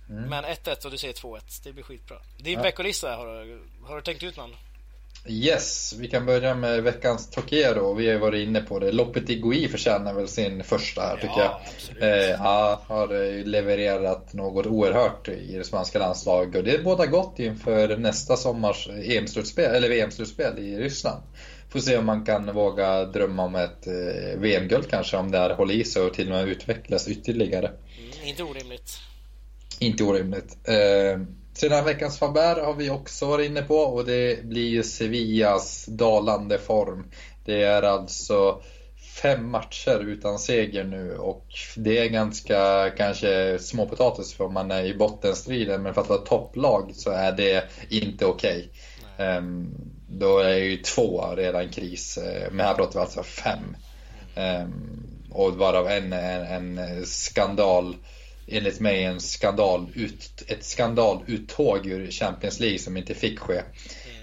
[0.09, 0.29] Mm.
[0.29, 1.63] Men 1-1 och du säger 2-1.
[1.63, 2.17] Det blir skitbra.
[2.37, 2.61] Din ja.
[2.61, 4.55] veckolista, har du, har du tänkt ut någon?
[5.27, 7.93] Yes, vi kan börja med veckans Tokero.
[7.93, 8.91] Vi har varit inne på det.
[8.91, 11.61] Loppet i Gui förtjänar väl sin första här tycker ja,
[11.99, 12.09] jag.
[12.09, 17.97] Eh, ja, har levererat något oerhört i det svenska landslaget och det båda gott inför
[17.97, 21.23] nästa sommars EM-slutspel, eller VM-slutspel i Ryssland.
[21.69, 25.53] Får se om man kan våga drömma om ett eh, VM-guld kanske om det här
[25.53, 27.67] håller i sig och till och med utvecklas ytterligare.
[27.67, 28.99] Mm, inte orimligt.
[29.79, 30.57] Inte orimligt.
[30.67, 31.19] Eh,
[31.53, 36.57] sedan veckans Faber har vi också varit inne på och det blir ju Sevillas dalande
[36.57, 37.11] form.
[37.45, 38.61] Det är alltså
[39.21, 44.83] fem matcher utan seger nu och det är ganska kanske småpotatis för om man är
[44.83, 48.71] i bottenstriden men för att vara topplag så är det inte okej.
[49.15, 49.27] Okay.
[49.27, 49.73] Um, ehm,
[50.07, 53.75] då är ju två redan kris, eh, men här pratar vi alltså fem.
[54.35, 57.95] Um, och varav en är en, en skandal
[58.47, 63.53] enligt mig en skandal ut, ett skandaluttåg ur Champions League som inte fick ske.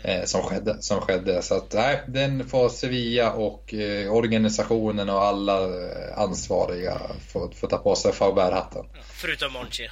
[0.05, 0.21] Mm.
[0.21, 1.43] Eh, som, skedde, som skedde.
[1.43, 7.66] Så att nej, den får Sevilla och eh, organisationen och alla eh, ansvariga få, få
[7.66, 8.87] ta på sig Faubert-hatten.
[9.03, 9.89] Förutom Monchi.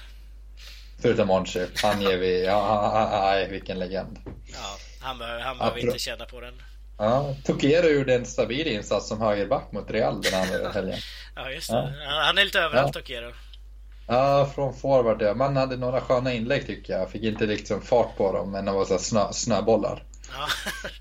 [1.02, 1.66] Förutom Monchi.
[1.82, 4.18] Han ger vi, ja, vilken legend.
[4.52, 6.54] Ja, han behöver, han behöver inte känna på den.
[6.98, 10.98] Ja, Tokero gjorde en stabil insats som högerback mot Real den andra helgen.
[11.36, 11.94] ja, just det.
[12.04, 12.20] Ja.
[12.24, 13.00] Han är lite överallt, ja.
[13.00, 13.32] Tokero.
[14.08, 15.34] Ja, från forward ja.
[15.34, 17.10] Man hade några sköna inlägg tycker jag.
[17.10, 20.04] Fick inte liksom fart på dem, men det var så snö, snöbollar.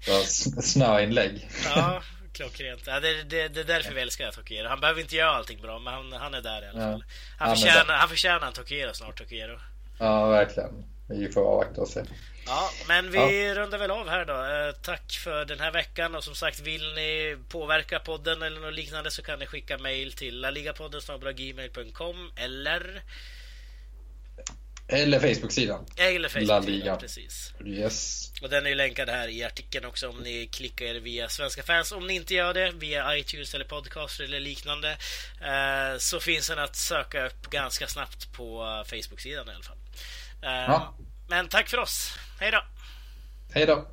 [0.07, 0.23] Ja.
[0.61, 1.49] snöinlägg.
[1.75, 2.01] Ja,
[2.33, 2.81] klockrent.
[2.85, 4.67] Ja, det, det, det är därför vi älskar Tokero.
[4.67, 7.03] Han behöver inte göra allting bra, men han, han är där i alla fall.
[7.37, 9.59] Han, förtjänar, han förtjänar en Tokero snart, Tokero.
[9.99, 10.85] Ja, verkligen.
[11.09, 12.01] Vi får avvakta och se.
[12.47, 13.55] Ja, men vi ja.
[13.55, 14.33] rundar väl av här då.
[14.33, 18.73] Eh, tack för den här veckan och som sagt vill ni påverka podden eller något
[18.73, 23.03] liknande så kan ni skicka mail till laligapodden.gmail.com eller
[24.89, 25.85] eller Facebook-sidan.
[25.97, 27.53] Eller Facebook-sidan, precis.
[27.65, 28.31] Yes.
[28.41, 31.91] Och den är ju länkad här i artikeln också om ni klickar via Svenska fans.
[31.91, 34.97] Om ni inte gör det via iTunes eller podcast eller liknande
[35.41, 39.77] eh, så finns den att söka upp ganska snabbt på Facebook-sidan i alla fall.
[40.43, 40.97] Eh, ja.
[41.27, 42.17] Men tack för oss.
[42.39, 42.63] Hej då!
[43.53, 43.85] Hej då!